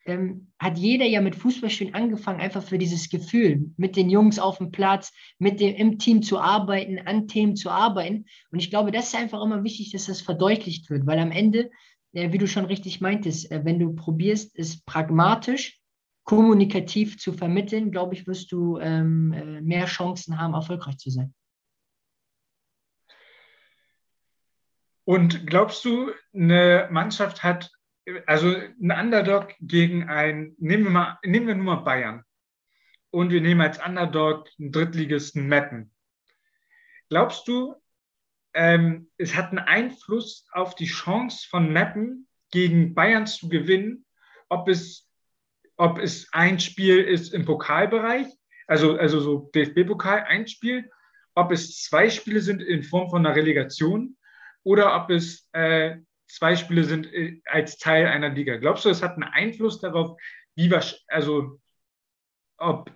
ähm, 0.07 0.52
hat 0.59 0.78
jeder 0.78 1.04
ja 1.04 1.21
mit 1.21 1.37
Fußballspielen 1.37 1.95
angefangen, 1.95 2.40
einfach 2.40 2.62
für 2.62 2.78
dieses 2.78 3.11
Gefühl, 3.11 3.73
mit 3.76 3.97
den 3.97 4.11
Jungs 4.11 4.38
auf 4.38 4.59
dem 4.59 4.71
Platz, 4.71 5.12
mit 5.38 5.61
dem 5.61 5.75
im 5.75 5.99
Team 5.99 6.23
zu 6.23 6.38
arbeiten, 6.38 6.99
an 6.99 7.28
Themen 7.28 7.57
zu 7.57 7.71
arbeiten. 7.71 8.26
Und 8.50 8.59
ich 8.61 8.71
glaube, 8.71 8.92
das 8.92 9.09
ist 9.09 9.14
einfach 9.14 9.42
immer 9.42 9.62
wichtig, 9.64 9.92
dass 9.92 10.07
das 10.07 10.21
verdeutlicht 10.21 10.90
wird, 10.90 11.07
weil 11.07 11.19
am 11.19 11.30
Ende, 11.30 11.71
äh, 12.12 12.33
wie 12.33 12.38
du 12.38 12.47
schon 12.47 12.64
richtig 12.64 13.00
meintest, 13.00 13.50
äh, 13.50 13.64
wenn 13.64 13.78
du 13.78 13.95
probierst, 13.95 14.59
es 14.59 14.83
pragmatisch, 14.83 15.78
kommunikativ 16.25 17.19
zu 17.19 17.33
vermitteln, 17.33 17.90
glaube 17.90 18.14
ich, 18.14 18.26
wirst 18.26 18.52
du 18.52 18.78
ähm, 18.78 19.33
äh, 19.33 19.61
mehr 19.61 19.87
Chancen 19.87 20.38
haben, 20.38 20.54
erfolgreich 20.54 20.97
zu 20.99 21.11
sein. 21.11 21.35
Und 25.04 25.47
glaubst 25.47 25.85
du, 25.85 26.12
eine 26.33 26.88
Mannschaft 26.92 27.42
hat 27.42 27.71
also 28.26 28.54
ein 28.54 28.90
Underdog 28.90 29.54
gegen 29.61 30.09
ein, 30.09 30.54
nehmen 30.59 30.85
wir, 30.85 30.90
mal, 30.90 31.19
nehmen 31.25 31.47
wir 31.47 31.54
nur 31.54 31.76
mal 31.76 31.83
Bayern 31.83 32.25
und 33.11 33.30
wir 33.30 33.40
nehmen 33.40 33.61
als 33.61 33.85
Underdog 33.85 34.49
einen 34.59 34.73
Drittligisten 34.73 35.47
Meppen. 35.47 35.92
Glaubst 37.09 37.47
du, 37.49 37.75
ähm, 38.54 39.11
es 39.16 39.35
hat 39.37 39.50
einen 39.50 39.59
Einfluss 39.59 40.47
auf 40.52 40.75
die 40.75 40.87
Chance 40.87 41.47
von 41.49 41.73
Meppen 41.73 42.28
gegen 42.50 42.95
Bayern 42.95 43.26
zu 43.26 43.49
gewinnen, 43.49 44.04
ob 44.49 44.69
es, 44.69 45.09
ob 45.76 45.99
es 45.99 46.28
ein 46.33 46.59
Spiel 46.59 46.99
ist 46.99 47.33
im 47.33 47.45
Pokalbereich, 47.45 48.26
also, 48.66 48.97
also 48.97 49.21
so 49.21 49.50
DFB-Pokal, 49.54 50.25
ein 50.25 50.47
Spiel, 50.47 50.90
ob 51.35 51.52
es 51.52 51.83
zwei 51.83 52.11
Spiele 52.11 52.40
sind 52.40 52.62
in 52.62 52.83
Form 52.83 53.09
von 53.11 53.25
einer 53.25 53.37
Relegation 53.37 54.16
oder 54.62 54.95
ob 55.00 55.11
es 55.11 55.49
äh, 55.52 55.99
zwei 56.34 56.56
Spiele 56.56 56.84
sind 56.84 57.12
äh, 57.12 57.40
als 57.44 57.78
Teil 57.78 58.06
einer 58.06 58.30
Liga. 58.30 58.56
Glaubst 58.56 58.84
du, 58.84 58.88
es 58.88 59.02
hat 59.02 59.14
einen 59.14 59.25
Einfluss 59.25 59.80
darauf, 59.80 60.18
wie 60.54 60.72
also 61.08 61.60
ob 62.58 62.92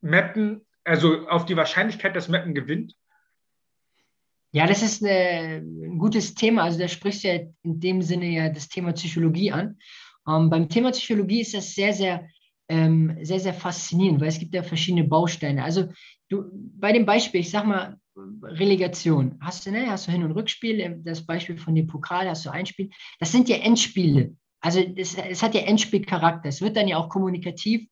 Meppen, 0.00 0.64
also 0.84 1.28
auf 1.28 1.44
die 1.46 1.56
Wahrscheinlichkeit, 1.56 2.14
dass 2.14 2.28
Meppen 2.28 2.54
gewinnt? 2.54 2.94
Ja, 4.52 4.66
das 4.66 4.82
ist 4.82 5.04
eine, 5.04 5.62
ein 5.62 5.98
gutes 5.98 6.34
Thema. 6.34 6.62
Also 6.62 6.78
da 6.78 6.88
sprichst 6.88 7.24
du 7.24 7.28
ja 7.28 7.40
in 7.62 7.80
dem 7.80 8.00
Sinne 8.02 8.26
ja 8.26 8.48
das 8.48 8.68
Thema 8.68 8.92
Psychologie 8.92 9.52
an. 9.52 9.78
Ähm, 10.26 10.48
beim 10.48 10.68
Thema 10.68 10.90
Psychologie 10.92 11.42
ist 11.42 11.54
das 11.54 11.74
sehr, 11.74 11.92
sehr, 11.92 12.28
ähm, 12.68 13.18
sehr, 13.22 13.40
sehr 13.40 13.54
faszinierend, 13.54 14.20
weil 14.20 14.28
es 14.28 14.38
gibt 14.38 14.54
ja 14.54 14.62
verschiedene 14.62 15.04
Bausteine. 15.04 15.64
Also 15.64 15.92
du, 16.28 16.44
bei 16.52 16.92
dem 16.92 17.04
Beispiel, 17.04 17.40
ich 17.40 17.50
sag 17.50 17.66
mal, 17.66 17.98
Relegation. 18.42 19.38
Hast 19.40 19.66
du, 19.66 19.70
ne? 19.70 19.90
Hast 19.90 20.06
du 20.06 20.12
Hin- 20.12 20.24
und 20.24 20.32
Rückspiel, 20.32 20.80
äh, 20.80 20.96
das 21.02 21.24
Beispiel 21.24 21.58
von 21.58 21.74
dem 21.74 21.86
Pokal, 21.86 22.28
hast 22.28 22.46
du 22.46 22.50
ein 22.50 22.66
Spiel. 22.66 22.90
Das 23.18 23.32
sind 23.32 23.48
ja 23.48 23.56
Endspiele. 23.56 24.34
Also 24.60 24.80
es, 24.80 25.14
es 25.16 25.42
hat 25.42 25.54
ja 25.54 25.62
Endspielcharakter. 25.62 26.48
Es 26.48 26.60
wird 26.60 26.76
dann 26.76 26.88
ja 26.88 26.96
auch 26.96 27.08
kommunikativ, 27.08 27.86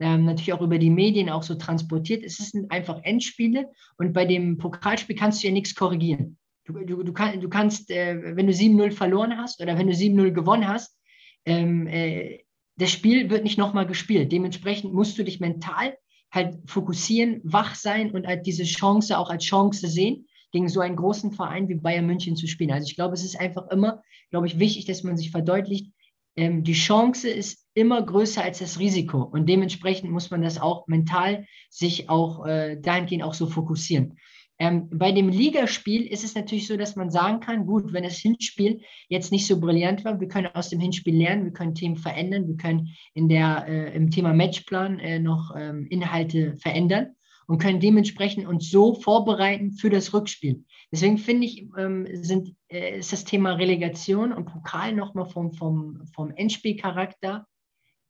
ähm, 0.00 0.24
natürlich 0.24 0.52
auch 0.52 0.62
über 0.62 0.78
die 0.78 0.90
Medien 0.90 1.30
auch 1.30 1.42
so 1.42 1.54
transportiert. 1.54 2.24
Es 2.24 2.36
sind 2.38 2.70
einfach 2.70 3.00
Endspiele 3.02 3.70
und 3.96 4.12
bei 4.12 4.24
dem 4.24 4.58
Pokalspiel 4.58 5.16
kannst 5.16 5.42
du 5.42 5.48
ja 5.48 5.52
nichts 5.52 5.74
korrigieren. 5.74 6.38
Du, 6.64 6.72
du, 6.84 7.02
du, 7.02 7.12
kann, 7.12 7.40
du 7.40 7.48
kannst, 7.48 7.90
äh, 7.90 8.36
wenn 8.36 8.46
du 8.46 8.52
7-0 8.52 8.92
verloren 8.92 9.36
hast 9.36 9.60
oder 9.60 9.78
wenn 9.78 9.86
du 9.86 9.92
7-0 9.92 10.30
gewonnen 10.32 10.68
hast, 10.68 10.96
ähm, 11.44 11.86
äh, 11.86 12.40
das 12.76 12.90
Spiel 12.90 13.28
wird 13.30 13.44
nicht 13.44 13.58
nochmal 13.58 13.86
gespielt. 13.86 14.32
Dementsprechend 14.32 14.94
musst 14.94 15.18
du 15.18 15.22
dich 15.22 15.38
mental 15.38 15.96
halt 16.30 16.58
fokussieren, 16.66 17.40
wach 17.44 17.74
sein 17.74 18.10
und 18.12 18.26
halt 18.26 18.46
diese 18.46 18.64
Chance 18.64 19.18
auch 19.18 19.30
als 19.30 19.44
Chance 19.44 19.88
sehen, 19.88 20.26
gegen 20.52 20.68
so 20.68 20.80
einen 20.80 20.96
großen 20.96 21.32
Verein 21.32 21.68
wie 21.68 21.76
Bayern 21.76 22.06
München 22.06 22.36
zu 22.36 22.46
spielen. 22.46 22.72
Also 22.72 22.86
ich 22.88 22.96
glaube, 22.96 23.14
es 23.14 23.24
ist 23.24 23.38
einfach 23.38 23.68
immer, 23.68 24.02
glaube 24.30 24.46
ich, 24.46 24.58
wichtig, 24.58 24.84
dass 24.86 25.02
man 25.02 25.16
sich 25.16 25.30
verdeutlicht, 25.30 25.92
ähm, 26.36 26.64
die 26.64 26.74
Chance 26.74 27.28
ist 27.28 27.66
immer 27.74 28.02
größer 28.02 28.42
als 28.42 28.58
das 28.58 28.78
Risiko 28.78 29.22
und 29.22 29.48
dementsprechend 29.48 30.10
muss 30.10 30.30
man 30.30 30.42
das 30.42 30.60
auch 30.60 30.86
mental 30.86 31.46
sich 31.68 32.08
auch 32.08 32.46
äh, 32.46 32.76
dahingehend 32.80 33.24
auch 33.24 33.34
so 33.34 33.46
fokussieren. 33.46 34.18
Ähm, 34.60 34.90
bei 34.90 35.10
dem 35.10 35.30
Ligaspiel 35.30 36.06
ist 36.06 36.22
es 36.22 36.34
natürlich 36.34 36.66
so, 36.66 36.76
dass 36.76 36.94
man 36.94 37.10
sagen 37.10 37.40
kann, 37.40 37.64
gut, 37.64 37.94
wenn 37.94 38.04
das 38.04 38.18
Hinspiel 38.18 38.82
jetzt 39.08 39.32
nicht 39.32 39.46
so 39.46 39.58
brillant 39.58 40.04
war, 40.04 40.20
wir 40.20 40.28
können 40.28 40.48
aus 40.52 40.68
dem 40.68 40.80
Hinspiel 40.80 41.16
lernen, 41.16 41.44
wir 41.44 41.52
können 41.52 41.74
Themen 41.74 41.96
verändern, 41.96 42.46
wir 42.46 42.58
können 42.58 42.90
in 43.14 43.30
der, 43.30 43.64
äh, 43.66 43.96
im 43.96 44.10
Thema 44.10 44.34
Matchplan 44.34 44.98
äh, 44.98 45.18
noch 45.18 45.54
ähm, 45.56 45.86
Inhalte 45.86 46.58
verändern 46.58 47.16
und 47.46 47.56
können 47.56 47.80
dementsprechend 47.80 48.46
uns 48.46 48.70
so 48.70 48.94
vorbereiten 48.94 49.72
für 49.72 49.88
das 49.88 50.12
Rückspiel. 50.12 50.62
Deswegen 50.92 51.16
finde 51.16 51.46
ich, 51.46 51.66
ähm, 51.78 52.06
sind, 52.22 52.54
äh, 52.68 52.98
ist 52.98 53.14
das 53.14 53.24
Thema 53.24 53.54
Relegation 53.54 54.30
und 54.30 54.44
Pokal 54.44 54.92
nochmal 54.92 55.24
vom, 55.24 55.54
vom, 55.54 56.06
vom 56.14 56.32
Endspielcharakter 56.32 57.46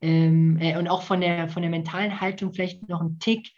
ähm, 0.00 0.58
äh, 0.60 0.76
und 0.76 0.88
auch 0.88 1.02
von 1.02 1.20
der, 1.20 1.48
von 1.48 1.62
der 1.62 1.70
mentalen 1.70 2.20
Haltung 2.20 2.52
vielleicht 2.52 2.88
noch 2.88 3.02
ein 3.02 3.20
Tick 3.20 3.52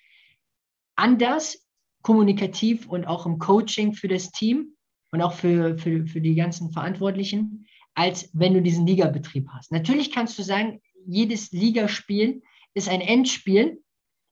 anders, 0.95 1.67
kommunikativ 2.03 2.87
und 2.87 3.07
auch 3.07 3.27
im 3.27 3.39
Coaching 3.39 3.93
für 3.93 4.09
das 4.09 4.31
Team 4.31 4.75
und 5.11 5.23
auch 5.23 5.33
für, 5.33 5.79
für, 5.79 6.07
für 6.07 6.21
die 6.21 6.35
ganzen 6.35 6.71
Verantwortlichen, 6.71 7.67
als 7.95 8.31
wenn 8.33 8.55
du 8.55 8.63
diesen 8.63 8.87
Ligabetrieb 8.87 9.49
hast. 9.51 9.73
Natürlich 9.73 10.11
kannst 10.11 10.39
du 10.39 10.43
sagen, 10.43 10.81
jedes 11.07 11.53
Ligaspiel 11.53 12.43
ist 12.75 12.89
ein 12.89 13.01
Endspiel, 13.01 13.83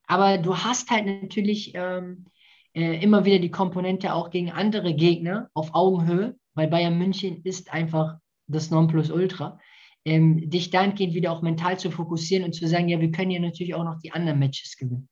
aber 0.06 0.38
du 0.38 0.56
hast 0.56 0.90
halt 0.90 1.06
natürlich 1.06 1.72
ähm, 1.74 2.26
äh, 2.74 3.02
immer 3.02 3.24
wieder 3.24 3.38
die 3.38 3.50
Komponente 3.50 4.14
auch 4.14 4.30
gegen 4.30 4.50
andere 4.50 4.94
Gegner 4.94 5.50
auf 5.54 5.74
Augenhöhe, 5.74 6.36
weil 6.54 6.68
Bayern 6.68 6.98
München 6.98 7.42
ist 7.44 7.72
einfach 7.72 8.16
das 8.46 8.70
Nonplusultra. 8.70 9.58
Ähm, 10.04 10.48
dich 10.48 10.70
dahingehend 10.70 11.14
wieder 11.14 11.30
auch 11.30 11.42
mental 11.42 11.78
zu 11.78 11.90
fokussieren 11.90 12.44
und 12.44 12.54
zu 12.54 12.66
sagen, 12.66 12.88
ja, 12.88 13.00
wir 13.00 13.10
können 13.10 13.30
ja 13.30 13.40
natürlich 13.40 13.74
auch 13.74 13.84
noch 13.84 13.98
die 13.98 14.12
anderen 14.12 14.38
Matches 14.38 14.76
gewinnen. 14.76 15.08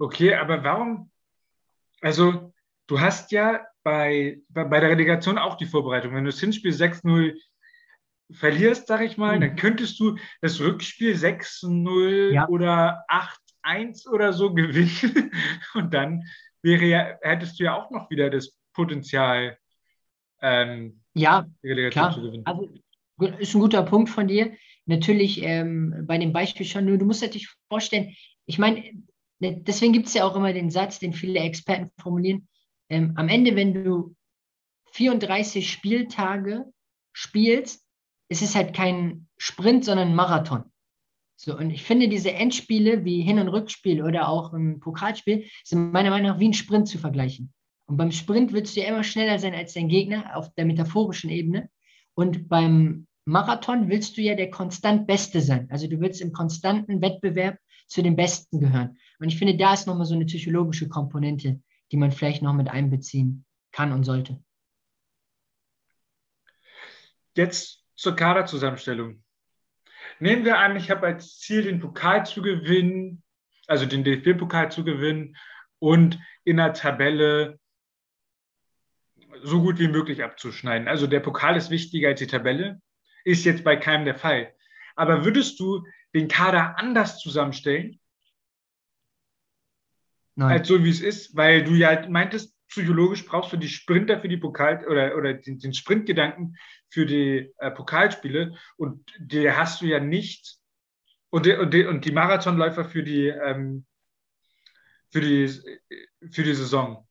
Okay, 0.00 0.34
aber 0.34 0.64
warum? 0.64 1.10
Also, 2.00 2.54
du 2.86 3.00
hast 3.00 3.32
ja 3.32 3.66
bei, 3.82 4.40
bei, 4.48 4.64
bei 4.64 4.80
der 4.80 4.88
Relegation 4.88 5.36
auch 5.36 5.56
die 5.56 5.66
Vorbereitung. 5.66 6.14
Wenn 6.14 6.24
du 6.24 6.30
das 6.30 6.40
Hinspiel 6.40 6.72
6-0 6.72 7.38
verlierst, 8.32 8.86
sag 8.86 9.02
ich 9.02 9.18
mal, 9.18 9.36
mhm. 9.36 9.40
dann 9.42 9.56
könntest 9.56 10.00
du 10.00 10.16
das 10.40 10.58
Rückspiel 10.58 11.14
6-0 11.14 12.32
ja. 12.32 12.48
oder 12.48 13.04
8-1 13.62 14.08
oder 14.08 14.32
so 14.32 14.54
gewinnen. 14.54 15.30
Und 15.74 15.92
dann 15.92 16.24
wäre 16.62 16.86
ja, 16.86 17.18
hättest 17.20 17.60
du 17.60 17.64
ja 17.64 17.74
auch 17.74 17.90
noch 17.90 18.08
wieder 18.08 18.30
das 18.30 18.56
Potenzial, 18.72 19.58
ähm, 20.40 21.02
ja, 21.12 21.46
die 21.62 21.68
Relegation 21.68 22.04
klar. 22.04 22.14
zu 22.14 22.22
gewinnen. 22.22 22.46
Also, 22.46 22.70
ist 23.38 23.54
ein 23.54 23.60
guter 23.60 23.82
Punkt 23.82 24.08
von 24.08 24.28
dir. 24.28 24.56
Natürlich 24.86 25.42
ähm, 25.42 26.06
bei 26.06 26.16
dem 26.16 26.32
Beispiel 26.32 26.64
schon, 26.64 26.86
nur 26.86 26.96
du 26.96 27.04
musst 27.04 27.22
dir 27.22 27.46
vorstellen, 27.68 28.14
ich 28.46 28.58
meine, 28.58 28.82
Ne, 28.82 29.02
deswegen 29.40 29.92
gibt 29.92 30.08
es 30.08 30.14
ja 30.14 30.24
auch 30.24 30.36
immer 30.36 30.52
den 30.52 30.70
Satz, 30.70 30.98
den 30.98 31.12
viele 31.12 31.40
Experten 31.40 31.90
formulieren. 31.98 32.48
Ähm, 32.88 33.12
am 33.16 33.28
Ende, 33.28 33.56
wenn 33.56 33.72
du 33.72 34.14
34 34.92 35.70
Spieltage 35.70 36.64
spielst, 37.12 37.86
ist 38.28 38.42
es 38.42 38.54
halt 38.54 38.74
kein 38.74 39.28
Sprint, 39.38 39.84
sondern 39.84 40.08
ein 40.08 40.14
Marathon. 40.14 40.64
So, 41.36 41.56
und 41.56 41.70
ich 41.70 41.84
finde, 41.84 42.08
diese 42.08 42.32
Endspiele 42.32 43.04
wie 43.04 43.22
Hin- 43.22 43.38
und 43.38 43.48
Rückspiel 43.48 44.02
oder 44.02 44.28
auch 44.28 44.52
ein 44.52 44.78
Pokalspiel 44.78 45.46
sind 45.64 45.90
meiner 45.92 46.10
Meinung 46.10 46.32
nach 46.32 46.38
wie 46.38 46.48
ein 46.48 46.54
Sprint 46.54 46.86
zu 46.86 46.98
vergleichen. 46.98 47.52
Und 47.86 47.96
beim 47.96 48.12
Sprint 48.12 48.52
willst 48.52 48.76
du 48.76 48.80
ja 48.80 48.88
immer 48.88 49.02
schneller 49.02 49.38
sein 49.38 49.54
als 49.54 49.72
dein 49.72 49.88
Gegner 49.88 50.36
auf 50.36 50.52
der 50.54 50.66
metaphorischen 50.66 51.30
Ebene. 51.30 51.70
Und 52.14 52.48
beim 52.48 53.06
Marathon 53.24 53.88
willst 53.88 54.16
du 54.16 54.20
ja 54.20 54.34
der 54.34 54.50
konstant 54.50 55.06
Beste 55.06 55.40
sein. 55.40 55.66
Also 55.70 55.88
du 55.88 55.98
willst 55.98 56.20
im 56.20 56.32
konstanten 56.32 57.00
Wettbewerb 57.00 57.58
zu 57.86 58.02
den 58.02 58.16
Besten 58.16 58.60
gehören. 58.60 58.98
Und 59.20 59.28
ich 59.28 59.38
finde, 59.38 59.56
da 59.56 59.74
ist 59.74 59.86
nochmal 59.86 60.06
so 60.06 60.14
eine 60.14 60.24
psychologische 60.24 60.88
Komponente, 60.88 61.60
die 61.92 61.96
man 61.96 62.10
vielleicht 62.10 62.42
noch 62.42 62.54
mit 62.54 62.68
einbeziehen 62.68 63.44
kann 63.70 63.92
und 63.92 64.04
sollte. 64.04 64.42
Jetzt 67.36 67.84
zur 67.94 68.16
Kaderzusammenstellung. 68.16 69.22
Nehmen 70.18 70.44
wir 70.44 70.58
an, 70.58 70.76
ich 70.76 70.90
habe 70.90 71.06
als 71.06 71.38
Ziel, 71.38 71.62
den 71.62 71.80
Pokal 71.80 72.24
zu 72.24 72.42
gewinnen, 72.42 73.22
also 73.66 73.86
den 73.86 74.04
DFB-Pokal 74.04 74.72
zu 74.72 74.84
gewinnen 74.84 75.36
und 75.78 76.18
in 76.44 76.56
der 76.56 76.72
Tabelle 76.72 77.60
so 79.42 79.60
gut 79.60 79.78
wie 79.78 79.88
möglich 79.88 80.24
abzuschneiden. 80.24 80.88
Also 80.88 81.06
der 81.06 81.20
Pokal 81.20 81.56
ist 81.56 81.70
wichtiger 81.70 82.08
als 82.08 82.20
die 82.20 82.26
Tabelle, 82.26 82.80
ist 83.24 83.44
jetzt 83.44 83.64
bei 83.64 83.76
keinem 83.76 84.06
der 84.06 84.16
Fall. 84.16 84.54
Aber 84.96 85.24
würdest 85.24 85.60
du 85.60 85.86
den 86.14 86.28
Kader 86.28 86.78
anders 86.78 87.18
zusammenstellen? 87.18 87.99
Nein. 90.40 90.52
Als 90.52 90.68
so 90.68 90.82
wie 90.82 90.88
es 90.88 91.02
ist, 91.02 91.36
weil 91.36 91.64
du 91.64 91.74
ja 91.74 92.08
meintest, 92.08 92.56
psychologisch 92.66 93.26
brauchst 93.26 93.52
du 93.52 93.58
die 93.58 93.68
Sprinter 93.68 94.18
für 94.18 94.28
die 94.28 94.38
Pokal 94.38 94.82
oder, 94.88 95.14
oder 95.14 95.34
den, 95.34 95.58
den 95.58 95.74
Sprintgedanken 95.74 96.56
für 96.88 97.04
die 97.04 97.52
äh, 97.58 97.70
Pokalspiele 97.70 98.56
und 98.78 99.04
die 99.18 99.50
hast 99.50 99.82
du 99.82 99.86
ja 99.86 100.00
nicht 100.00 100.56
und 101.28 101.44
die, 101.44 101.52
und 101.52 101.74
die, 101.74 101.84
und 101.84 102.06
die 102.06 102.12
Marathonläufer 102.12 102.86
für 102.86 103.02
die, 103.02 103.26
ähm, 103.26 103.84
für 105.10 105.20
die, 105.20 105.46
für 106.30 106.42
die 106.42 106.54
Saison. 106.54 107.06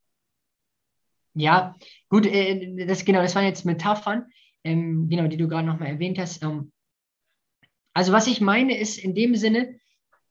Ja, 1.35 1.75
gut, 2.09 2.25
äh, 2.25 2.83
das, 2.87 3.05
genau, 3.05 3.21
das 3.21 3.35
waren 3.35 3.45
jetzt 3.45 3.63
Metaphern, 3.63 4.25
ähm, 4.63 5.07
genau, 5.07 5.27
die 5.27 5.37
du 5.37 5.47
gerade 5.47 5.67
nochmal 5.67 5.89
erwähnt 5.89 6.17
hast. 6.17 6.41
Ähm, 6.41 6.71
also 7.93 8.11
was 8.11 8.25
ich 8.25 8.41
meine 8.41 8.75
ist 8.75 8.97
in 8.97 9.13
dem 9.13 9.35
Sinne, 9.35 9.79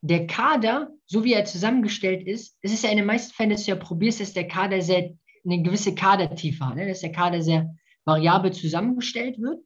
der 0.01 0.27
Kader, 0.27 0.91
so 1.07 1.25
wie 1.25 1.33
er 1.33 1.45
zusammengestellt 1.45 2.27
ist, 2.27 2.57
es 2.63 2.73
ist 2.73 2.85
ja 2.85 2.91
in 2.91 2.99
den 2.99 3.07
meisten 3.07 3.35
Fällen, 3.35 3.51
dass 3.51 3.65
du 3.65 3.71
ja 3.71 3.77
probierst, 3.77 4.21
dass 4.21 4.33
der 4.33 4.49
Kader 4.49 4.81
sehr, 4.81 5.15
eine 5.45 5.63
gewisse 5.63 5.95
Kadertiefe 5.95 6.67
hat, 6.67 6.77
ne? 6.77 6.87
dass 6.87 7.01
der 7.01 7.13
Kader 7.13 7.43
sehr 7.43 7.75
variabel 8.05 8.53
zusammengestellt 8.53 9.41
wird. 9.41 9.61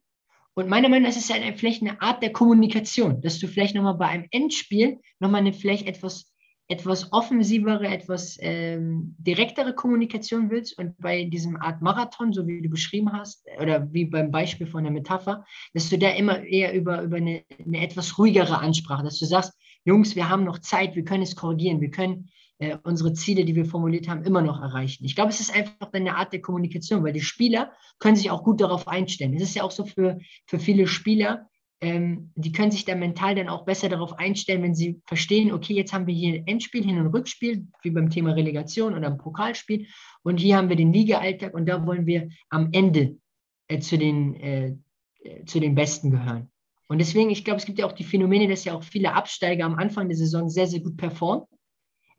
Und 0.55 0.69
meiner 0.69 0.89
Meinung 0.89 1.03
nach 1.03 1.09
ist 1.09 1.29
es 1.29 1.29
ja 1.29 1.35
vielleicht 1.55 1.81
eine 1.81 2.01
Art 2.01 2.21
der 2.21 2.31
Kommunikation, 2.31 3.21
dass 3.21 3.39
du 3.39 3.47
vielleicht 3.47 3.75
nochmal 3.75 3.95
bei 3.95 4.07
einem 4.07 4.27
Endspiel 4.29 4.99
nochmal 5.19 5.41
eine 5.41 5.53
vielleicht 5.53 5.87
etwas 5.87 6.33
etwas 6.69 7.11
offensivere, 7.11 7.87
etwas 7.87 8.37
ähm, 8.39 9.15
direktere 9.19 9.75
Kommunikation 9.75 10.49
willst 10.49 10.77
und 10.77 10.97
bei 10.97 11.25
diesem 11.25 11.57
Art 11.57 11.81
Marathon, 11.81 12.31
so 12.31 12.47
wie 12.47 12.61
du 12.61 12.69
beschrieben 12.69 13.11
hast, 13.11 13.45
oder 13.59 13.91
wie 13.91 14.05
beim 14.05 14.31
Beispiel 14.31 14.65
von 14.65 14.83
der 14.83 14.93
Metapher, 14.93 15.45
dass 15.73 15.89
du 15.89 15.97
da 15.97 16.09
immer 16.11 16.41
eher 16.43 16.73
über, 16.73 17.01
über 17.01 17.17
eine, 17.17 17.43
eine 17.63 17.83
etwas 17.83 18.17
ruhigere 18.17 18.59
Ansprache, 18.59 19.03
dass 19.03 19.19
du 19.19 19.25
sagst, 19.25 19.53
Jungs, 19.85 20.15
wir 20.15 20.29
haben 20.29 20.43
noch 20.43 20.59
Zeit, 20.59 20.95
wir 20.95 21.03
können 21.03 21.23
es 21.23 21.35
korrigieren, 21.35 21.81
wir 21.81 21.91
können 21.91 22.29
äh, 22.59 22.77
unsere 22.83 23.13
Ziele, 23.13 23.45
die 23.45 23.55
wir 23.55 23.65
formuliert 23.65 24.07
haben, 24.07 24.23
immer 24.23 24.41
noch 24.41 24.61
erreichen. 24.61 25.05
Ich 25.05 25.15
glaube, 25.15 25.29
es 25.29 25.39
ist 25.39 25.53
einfach 25.53 25.91
eine 25.91 26.15
Art 26.15 26.33
der 26.33 26.41
Kommunikation, 26.41 27.03
weil 27.03 27.13
die 27.13 27.21
Spieler 27.21 27.73
können 27.99 28.15
sich 28.15 28.31
auch 28.31 28.43
gut 28.43 28.61
darauf 28.61 28.87
einstellen. 28.87 29.33
Es 29.33 29.43
ist 29.43 29.55
ja 29.55 29.63
auch 29.63 29.71
so 29.71 29.85
für, 29.85 30.19
für 30.45 30.59
viele 30.59 30.87
Spieler, 30.87 31.49
ähm, 31.83 32.31
die 32.35 32.53
können 32.53 32.71
sich 32.71 32.85
dann 32.85 32.99
mental 32.99 33.35
dann 33.35 33.49
auch 33.49 33.65
besser 33.65 33.89
darauf 33.89 34.17
einstellen, 34.17 34.63
wenn 34.63 34.73
sie 34.73 35.01
verstehen, 35.05 35.51
okay, 35.51 35.73
jetzt 35.73 35.91
haben 35.91 36.07
wir 36.07 36.13
hier 36.13 36.43
Endspiel, 36.45 36.81
Hin- 36.81 36.97
und 36.97 37.07
Rückspiel, 37.07 37.67
wie 37.81 37.89
beim 37.89 38.09
Thema 38.09 38.31
Relegation 38.31 38.95
oder 38.95 39.07
im 39.07 39.17
Pokalspiel. 39.17 39.87
Und 40.23 40.39
hier 40.39 40.55
haben 40.55 40.69
wir 40.69 40.77
den 40.77 40.93
Liga-Alltag 40.93 41.53
und 41.53 41.67
da 41.67 41.85
wollen 41.85 42.05
wir 42.05 42.29
am 42.49 42.69
Ende 42.71 43.17
äh, 43.67 43.79
zu, 43.79 43.97
den, 43.97 44.33
äh, 44.35 44.77
äh, 45.23 45.43
zu 45.43 45.59
den 45.59 45.75
Besten 45.75 46.11
gehören. 46.11 46.52
Und 46.93 46.99
deswegen, 46.99 47.31
ich 47.31 47.43
glaube, 47.43 47.57
es 47.57 47.65
gibt 47.65 47.79
ja 47.79 47.87
auch 47.87 47.93
die 47.93 48.03
Phänomene, 48.03 48.47
dass 48.47 48.65
ja 48.65 48.75
auch 48.75 48.83
viele 48.83 49.15
Absteiger 49.15 49.65
am 49.65 49.73
Anfang 49.79 50.09
der 50.09 50.15
Saison 50.15 50.47
sehr, 50.47 50.67
sehr 50.67 50.79
gut 50.79 50.95
performen. 50.95 51.47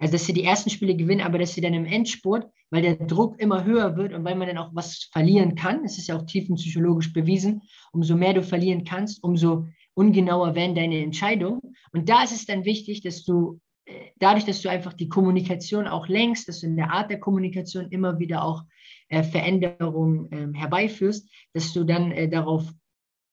Also, 0.00 0.14
dass 0.14 0.26
sie 0.26 0.32
die 0.32 0.42
ersten 0.42 0.68
Spiele 0.68 0.96
gewinnen, 0.96 1.20
aber 1.20 1.38
dass 1.38 1.54
sie 1.54 1.60
dann 1.60 1.74
im 1.74 1.86
Endspurt, 1.86 2.48
weil 2.70 2.82
der 2.82 2.96
Druck 2.96 3.38
immer 3.38 3.64
höher 3.64 3.96
wird 3.96 4.12
und 4.12 4.24
weil 4.24 4.34
man 4.34 4.48
dann 4.48 4.58
auch 4.58 4.74
was 4.74 5.08
verlieren 5.12 5.54
kann, 5.54 5.84
es 5.84 5.96
ist 5.96 6.08
ja 6.08 6.16
auch 6.16 6.26
tiefenpsychologisch 6.26 7.12
bewiesen, 7.12 7.62
umso 7.92 8.16
mehr 8.16 8.34
du 8.34 8.42
verlieren 8.42 8.82
kannst, 8.82 9.22
umso 9.22 9.68
ungenauer 9.94 10.56
werden 10.56 10.74
deine 10.74 11.04
Entscheidungen. 11.04 11.60
Und 11.92 12.08
da 12.08 12.24
ist 12.24 12.32
es 12.32 12.44
dann 12.44 12.64
wichtig, 12.64 13.00
dass 13.02 13.24
du 13.24 13.60
äh, 13.84 13.92
dadurch, 14.18 14.44
dass 14.44 14.60
du 14.60 14.68
einfach 14.70 14.94
die 14.94 15.08
Kommunikation 15.08 15.86
auch 15.86 16.08
längst, 16.08 16.48
dass 16.48 16.62
du 16.62 16.66
in 16.66 16.74
der 16.74 16.90
Art 16.90 17.12
der 17.12 17.20
Kommunikation 17.20 17.90
immer 17.90 18.18
wieder 18.18 18.42
auch 18.42 18.64
äh, 19.08 19.22
Veränderungen 19.22 20.32
äh, 20.32 20.58
herbeiführst, 20.58 21.30
dass 21.52 21.72
du 21.72 21.84
dann 21.84 22.10
äh, 22.10 22.28
darauf 22.28 22.68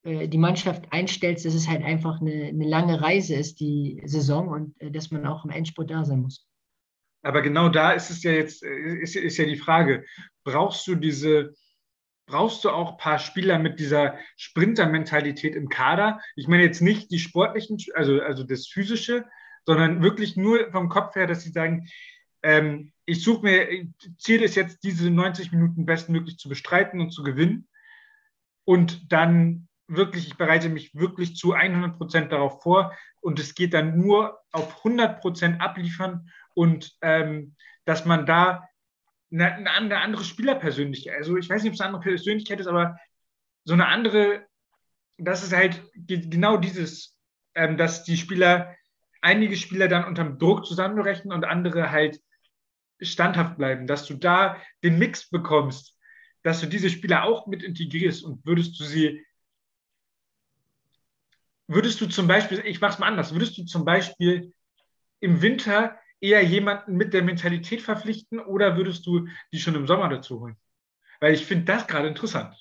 die 0.03 0.37
Mannschaft 0.37 0.91
einstellst, 0.91 1.45
dass 1.45 1.53
es 1.53 1.67
halt 1.67 1.83
einfach 1.83 2.21
eine, 2.21 2.45
eine 2.45 2.67
lange 2.67 3.01
Reise 3.01 3.35
ist, 3.35 3.59
die 3.59 4.01
Saison, 4.05 4.47
und 4.47 4.81
äh, 4.81 4.91
dass 4.91 5.11
man 5.11 5.25
auch 5.27 5.45
im 5.45 5.51
Endspurt 5.51 5.91
da 5.91 6.03
sein 6.03 6.21
muss. 6.21 6.47
Aber 7.23 7.41
genau 7.41 7.69
da 7.69 7.91
ist 7.91 8.09
es 8.09 8.23
ja 8.23 8.31
jetzt, 8.31 8.63
ist, 8.63 9.15
ist 9.15 9.37
ja 9.37 9.45
die 9.45 9.57
Frage, 9.57 10.05
brauchst 10.43 10.87
du 10.87 10.95
diese, 10.95 11.53
brauchst 12.25 12.63
du 12.65 12.71
auch 12.71 12.93
ein 12.93 12.97
paar 12.97 13.19
Spieler 13.19 13.59
mit 13.59 13.79
dieser 13.79 14.17
Sprinter-Mentalität 14.37 15.55
im 15.55 15.69
Kader? 15.69 16.19
Ich 16.35 16.47
meine 16.47 16.63
jetzt 16.63 16.81
nicht 16.81 17.11
die 17.11 17.19
sportlichen, 17.19 17.77
also, 17.93 18.21
also 18.21 18.43
das 18.43 18.67
physische, 18.67 19.25
sondern 19.67 20.01
wirklich 20.01 20.35
nur 20.35 20.71
vom 20.71 20.89
Kopf 20.89 21.15
her, 21.15 21.27
dass 21.27 21.43
sie 21.43 21.51
sagen, 21.51 21.87
ähm, 22.41 22.91
ich 23.05 23.23
suche 23.23 23.43
mir, 23.43 23.87
Ziel 24.17 24.41
ist 24.41 24.55
jetzt, 24.55 24.83
diese 24.83 25.11
90 25.11 25.51
Minuten 25.51 25.85
bestmöglich 25.85 26.37
zu 26.37 26.49
bestreiten 26.49 27.01
und 27.01 27.11
zu 27.11 27.21
gewinnen. 27.21 27.67
Und 28.65 29.11
dann 29.11 29.67
wirklich, 29.95 30.27
ich 30.27 30.38
bereite 30.38 30.69
mich 30.69 30.95
wirklich 30.95 31.36
zu 31.36 31.54
100 31.54 31.97
Prozent 31.97 32.32
darauf 32.32 32.62
vor. 32.62 32.95
Und 33.19 33.39
es 33.39 33.54
geht 33.56 33.73
dann 33.73 33.97
nur 33.99 34.39
auf 34.51 34.77
100 34.77 35.21
Prozent 35.21 35.62
abliefern 35.62 36.30
und 36.54 36.97
ähm, 37.01 37.56
dass 37.86 38.06
man 38.06 38.25
da 38.25 38.67
eine, 39.32 39.69
eine, 39.69 39.97
andere 39.97 40.23
Spielerpersönlichkeit, 40.23 41.15
also 41.15 41.38
ich 41.38 41.49
weiß 41.49 41.63
nicht, 41.63 41.71
ob 41.71 41.75
es 41.75 41.82
eine 41.82 41.95
andere 41.95 42.04
Persönlichkeit 42.04 42.60
ist, 42.60 42.67
aber 42.67 42.97
so 43.63 43.73
eine 43.73 43.88
andere, 43.88 44.45
das 45.17 45.43
ist 45.43 45.54
halt 45.54 45.82
genau 45.95 46.58
dieses, 46.58 47.17
ähm, 47.56 47.77
dass 47.77 48.04
die 48.04 48.17
Spieler, 48.17 48.75
einige 49.21 49.56
Spieler 49.56 49.88
dann 49.88 50.06
unterm 50.06 50.38
Druck 50.38 50.65
zusammenrechnen 50.65 51.32
und 51.34 51.45
andere 51.45 51.91
halt 51.91 52.19
standhaft 52.99 53.58
bleiben, 53.58 53.88
dass 53.88 54.06
du 54.06 54.15
da 54.15 54.58
den 54.84 54.99
Mix 54.99 55.30
bekommst, 55.30 55.95
dass 56.43 56.60
du 56.60 56.67
diese 56.67 56.89
Spieler 56.89 57.23
auch 57.23 57.47
mit 57.47 57.63
integrierst 57.63 58.23
und 58.23 58.45
würdest 58.45 58.80
du 58.80 58.84
sie, 58.84 59.23
würdest 61.73 62.01
du 62.01 62.07
zum 62.07 62.27
Beispiel, 62.27 62.62
ich 62.65 62.81
mach's 62.81 62.99
mal 62.99 63.07
anders, 63.07 63.34
würdest 63.34 63.57
du 63.57 63.65
zum 63.65 63.86
Beispiel 63.86 64.53
im 65.19 65.41
Winter 65.41 65.97
eher 66.19 66.43
jemanden 66.43 66.97
mit 66.97 67.13
der 67.13 67.23
Mentalität 67.23 67.81
verpflichten 67.81 68.39
oder 68.39 68.77
würdest 68.77 69.05
du 69.05 69.27
die 69.51 69.60
schon 69.60 69.75
im 69.75 69.88
Sommer 69.88 70.10
dazu 70.10 70.39
holen? 70.39 70.57
Weil 71.19 71.34
ich 71.34 71.45
finde 71.45 71.65
das 71.65 71.88
gerade 71.88 72.07
interessant. 72.07 72.55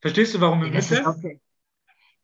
Verstehst 0.00 0.34
du, 0.34 0.40
warum 0.40 0.64
im 0.64 0.72
Winter? 0.72 1.08
Okay. 1.08 1.40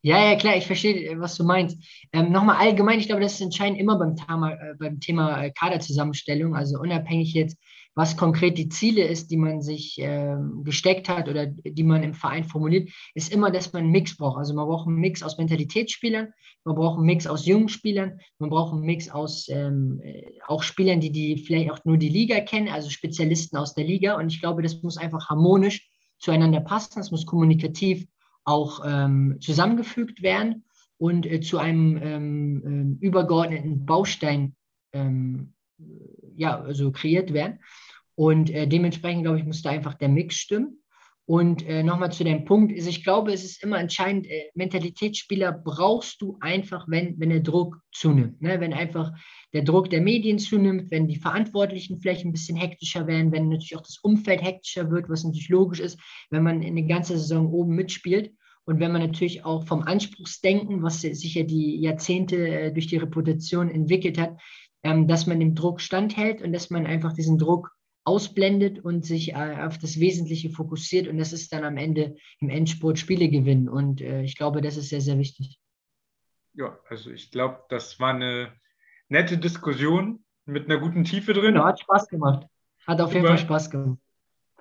Ja, 0.02 0.22
ja, 0.30 0.37
klar, 0.37 0.54
ich 0.54 0.66
verstehe, 0.66 1.18
was 1.18 1.34
du 1.37 1.44
meinst. 1.44 1.82
Ähm, 2.12 2.30
Nochmal 2.30 2.56
allgemein, 2.56 3.00
ich 3.00 3.06
glaube, 3.06 3.22
das 3.22 3.34
ist 3.34 3.40
entscheidend 3.40 3.80
immer 3.80 3.98
beim 3.98 4.16
Thema, 4.16 4.52
äh, 4.52 4.74
beim 4.78 5.00
Thema 5.00 5.42
äh, 5.42 5.50
Kaderzusammenstellung, 5.50 6.54
also 6.54 6.78
unabhängig 6.78 7.32
jetzt, 7.32 7.56
was 7.94 8.16
konkret 8.16 8.59
die 8.59 8.68
Ziele 8.68 9.07
ist, 9.07 9.30
die 9.30 9.37
man 9.37 9.62
sich 9.62 9.96
ähm, 9.98 10.64
gesteckt 10.64 11.09
hat 11.09 11.28
oder 11.28 11.46
die 11.46 11.83
man 11.85 12.02
im 12.02 12.14
Verein 12.14 12.44
formuliert, 12.44 12.90
ist 13.14 13.33
immer, 13.33 13.50
dass 13.50 13.72
man 13.72 13.85
einen 13.85 13.92
Mix 13.92 14.16
braucht. 14.16 14.38
Also 14.38 14.52
man 14.54 14.66
braucht 14.66 14.88
einen 14.88 14.96
Mix 14.96 15.22
aus 15.22 15.38
Mentalitätsspielern, 15.38 16.33
man 16.64 16.74
braucht 16.74 16.96
einen 16.96 17.07
Mix 17.07 17.26
aus 17.26 17.46
jungen 17.46 17.68
Spielern, 17.68 18.18
man 18.38 18.50
braucht 18.50 18.72
einen 18.72 18.83
Mix 18.83 19.09
aus 19.09 19.48
ähm, 19.48 20.00
äh, 20.02 20.24
auch 20.46 20.62
Spielern, 20.62 21.00
die, 21.00 21.12
die 21.12 21.38
vielleicht 21.38 21.70
auch 21.70 21.85
nur 21.85 21.96
die 21.96 22.09
Liga 22.09 22.40
kennen, 22.40 22.68
also 22.68 22.90
Spezialisten 22.90 23.57
aus 23.57 23.74
der 23.74 23.85
Liga. 23.85 24.16
Und 24.18 24.28
ich 24.28 24.40
glaube, 24.40 24.62
das 24.62 24.83
muss 24.83 24.96
einfach 24.96 25.28
harmonisch 25.28 25.88
zueinander 26.18 26.61
passen, 26.61 26.94
das 26.96 27.12
muss 27.12 27.26
kommunikativ 27.26 28.07
auch 28.44 28.80
ähm, 28.85 29.38
zusammengefügt 29.40 30.22
werden 30.22 30.64
und 30.98 31.26
äh, 31.26 31.40
zu 31.40 31.59
einem 31.59 31.96
ähm, 32.02 32.62
ähm 32.66 32.98
übergeordneten 33.00 33.87
Baustein 33.87 34.57
ähm, 34.92 35.53
ja, 36.37 36.60
also 36.60 36.92
kreiert 36.92 37.32
werden. 37.32 37.60
Und 38.14 38.50
äh, 38.50 38.66
dementsprechend, 38.66 39.24
glaube 39.24 39.38
ich, 39.38 39.44
muss 39.44 39.62
da 39.62 39.70
einfach 39.70 39.94
der 39.94 40.08
Mix 40.08 40.37
stimmen. 40.37 40.78
Und 41.26 41.66
äh, 41.66 41.82
nochmal 41.82 42.12
zu 42.12 42.22
dem 42.22 42.44
Punkt, 42.44 42.70
ist, 42.70 42.87
ich 42.87 43.02
glaube, 43.02 43.32
es 43.32 43.44
ist 43.44 43.62
immer 43.62 43.80
entscheidend, 43.80 44.26
äh, 44.26 44.50
Mentalitätsspieler 44.54 45.52
brauchst 45.52 46.20
du 46.20 46.37
einfach, 46.40 46.87
wenn, 46.87 47.18
wenn 47.18 47.30
der 47.30 47.40
Druck 47.40 47.78
zunimmt. 47.92 48.42
Ne? 48.42 48.60
Wenn 48.60 48.74
einfach 48.74 49.10
der 49.54 49.62
Druck 49.62 49.88
der 49.88 50.02
Medien 50.02 50.38
zunimmt, 50.38 50.90
wenn 50.90 51.08
die 51.08 51.18
Verantwortlichen 51.18 51.98
vielleicht 51.98 52.26
ein 52.26 52.32
bisschen 52.32 52.56
hektischer 52.56 53.06
werden, 53.06 53.32
wenn 53.32 53.48
natürlich 53.48 53.76
auch 53.76 53.82
das 53.82 53.98
Umfeld 54.02 54.42
hektischer 54.42 54.90
wird, 54.90 55.08
was 55.08 55.24
natürlich 55.24 55.48
logisch 55.48 55.80
ist, 55.80 55.98
wenn 56.28 56.42
man 56.42 56.62
eine 56.62 56.87
ganze 56.87 57.16
Saison 57.16 57.50
oben 57.50 57.74
mitspielt. 57.74 58.34
Und 58.66 58.80
wenn 58.80 58.92
man 58.92 59.02
natürlich 59.02 59.44
auch 59.44 59.66
vom 59.66 59.82
Anspruchsdenken, 59.82 60.82
was 60.82 61.00
sich 61.00 61.34
ja 61.34 61.42
die 61.42 61.80
Jahrzehnte 61.80 62.37
äh, 62.37 62.72
durch 62.72 62.87
die 62.87 62.96
Reputation 62.96 63.70
entwickelt 63.70 64.18
hat, 64.18 64.38
ähm, 64.84 65.08
dass 65.08 65.26
man 65.26 65.40
dem 65.40 65.54
Druck 65.54 65.80
standhält 65.80 66.42
und 66.42 66.52
dass 66.52 66.70
man 66.70 66.86
einfach 66.86 67.12
diesen 67.14 67.38
Druck 67.38 67.74
ausblendet 68.04 68.84
und 68.84 69.04
sich 69.04 69.32
äh, 69.32 69.56
auf 69.62 69.78
das 69.78 69.98
Wesentliche 69.98 70.50
fokussiert. 70.50 71.08
Und 71.08 71.16
das 71.18 71.32
ist 71.32 71.52
dann 71.52 71.64
am 71.64 71.78
Ende 71.78 72.16
im 72.38 72.50
Endspurt 72.50 72.98
Spiele 72.98 73.28
gewinnen. 73.28 73.68
Und 73.68 74.02
äh, 74.02 74.22
ich 74.22 74.36
glaube, 74.36 74.60
das 74.60 74.76
ist 74.76 74.90
sehr, 74.90 75.00
sehr 75.00 75.18
wichtig. 75.18 75.58
Ja, 76.52 76.78
also 76.88 77.10
ich 77.10 77.30
glaube, 77.30 77.64
das 77.70 77.98
war 77.98 78.14
eine 78.14 78.52
nette 79.08 79.38
Diskussion 79.38 80.22
mit 80.44 80.66
einer 80.66 80.78
guten 80.78 81.04
Tiefe 81.04 81.32
drin. 81.32 81.54
Genau, 81.54 81.64
hat 81.64 81.80
Spaß 81.80 82.08
gemacht. 82.08 82.46
Hat 82.86 83.00
auf 83.00 83.12
jeden 83.14 83.26
Fall 83.26 83.38
Spaß 83.38 83.70
gemacht. 83.70 83.98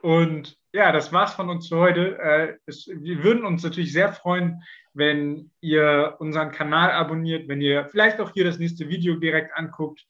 Und 0.04 0.58
ja, 0.74 0.92
das 0.92 1.14
war's 1.14 1.34
von 1.34 1.50
uns 1.50 1.70
für 1.70 1.78
heute. 1.78 2.20
Äh, 2.20 2.58
es, 2.66 2.88
wir 2.88 3.24
würden 3.24 3.46
uns 3.46 3.64
natürlich 3.64 3.94
sehr 3.94 4.12
freuen, 4.12 4.62
wenn 4.94 5.50
ihr 5.62 6.18
unseren 6.20 6.52
Kanal 6.52 6.92
abonniert, 6.92 7.48
wenn 7.48 7.62
ihr 7.62 7.86
vielleicht 7.86 8.20
auch 8.20 8.34
hier 8.34 8.44
das 8.44 8.60
nächste 8.60 8.90
Video 8.90 9.16
direkt 9.16 9.56
anguckt. 9.56 10.06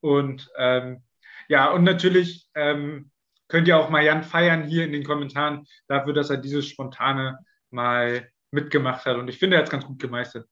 Und 0.00 0.50
ähm, 0.58 1.02
ja, 1.48 1.70
und 1.70 1.84
natürlich 1.84 2.48
ähm, 2.54 3.10
könnt 3.48 3.66
ihr 3.66 3.78
auch 3.78 3.88
mal 3.88 4.04
Jan 4.04 4.24
feiern 4.24 4.64
hier 4.64 4.84
in 4.84 4.92
den 4.92 5.04
Kommentaren 5.04 5.66
dafür, 5.88 6.12
dass 6.12 6.28
er 6.28 6.36
dieses 6.36 6.66
Spontane 6.66 7.38
mal 7.70 8.28
mitgemacht 8.50 9.06
hat. 9.06 9.16
Und 9.16 9.28
ich 9.28 9.38
finde, 9.38 9.56
er 9.56 9.60
hat 9.60 9.68
es 9.68 9.72
ganz 9.72 9.86
gut 9.86 9.98
gemeistert. 10.00 10.46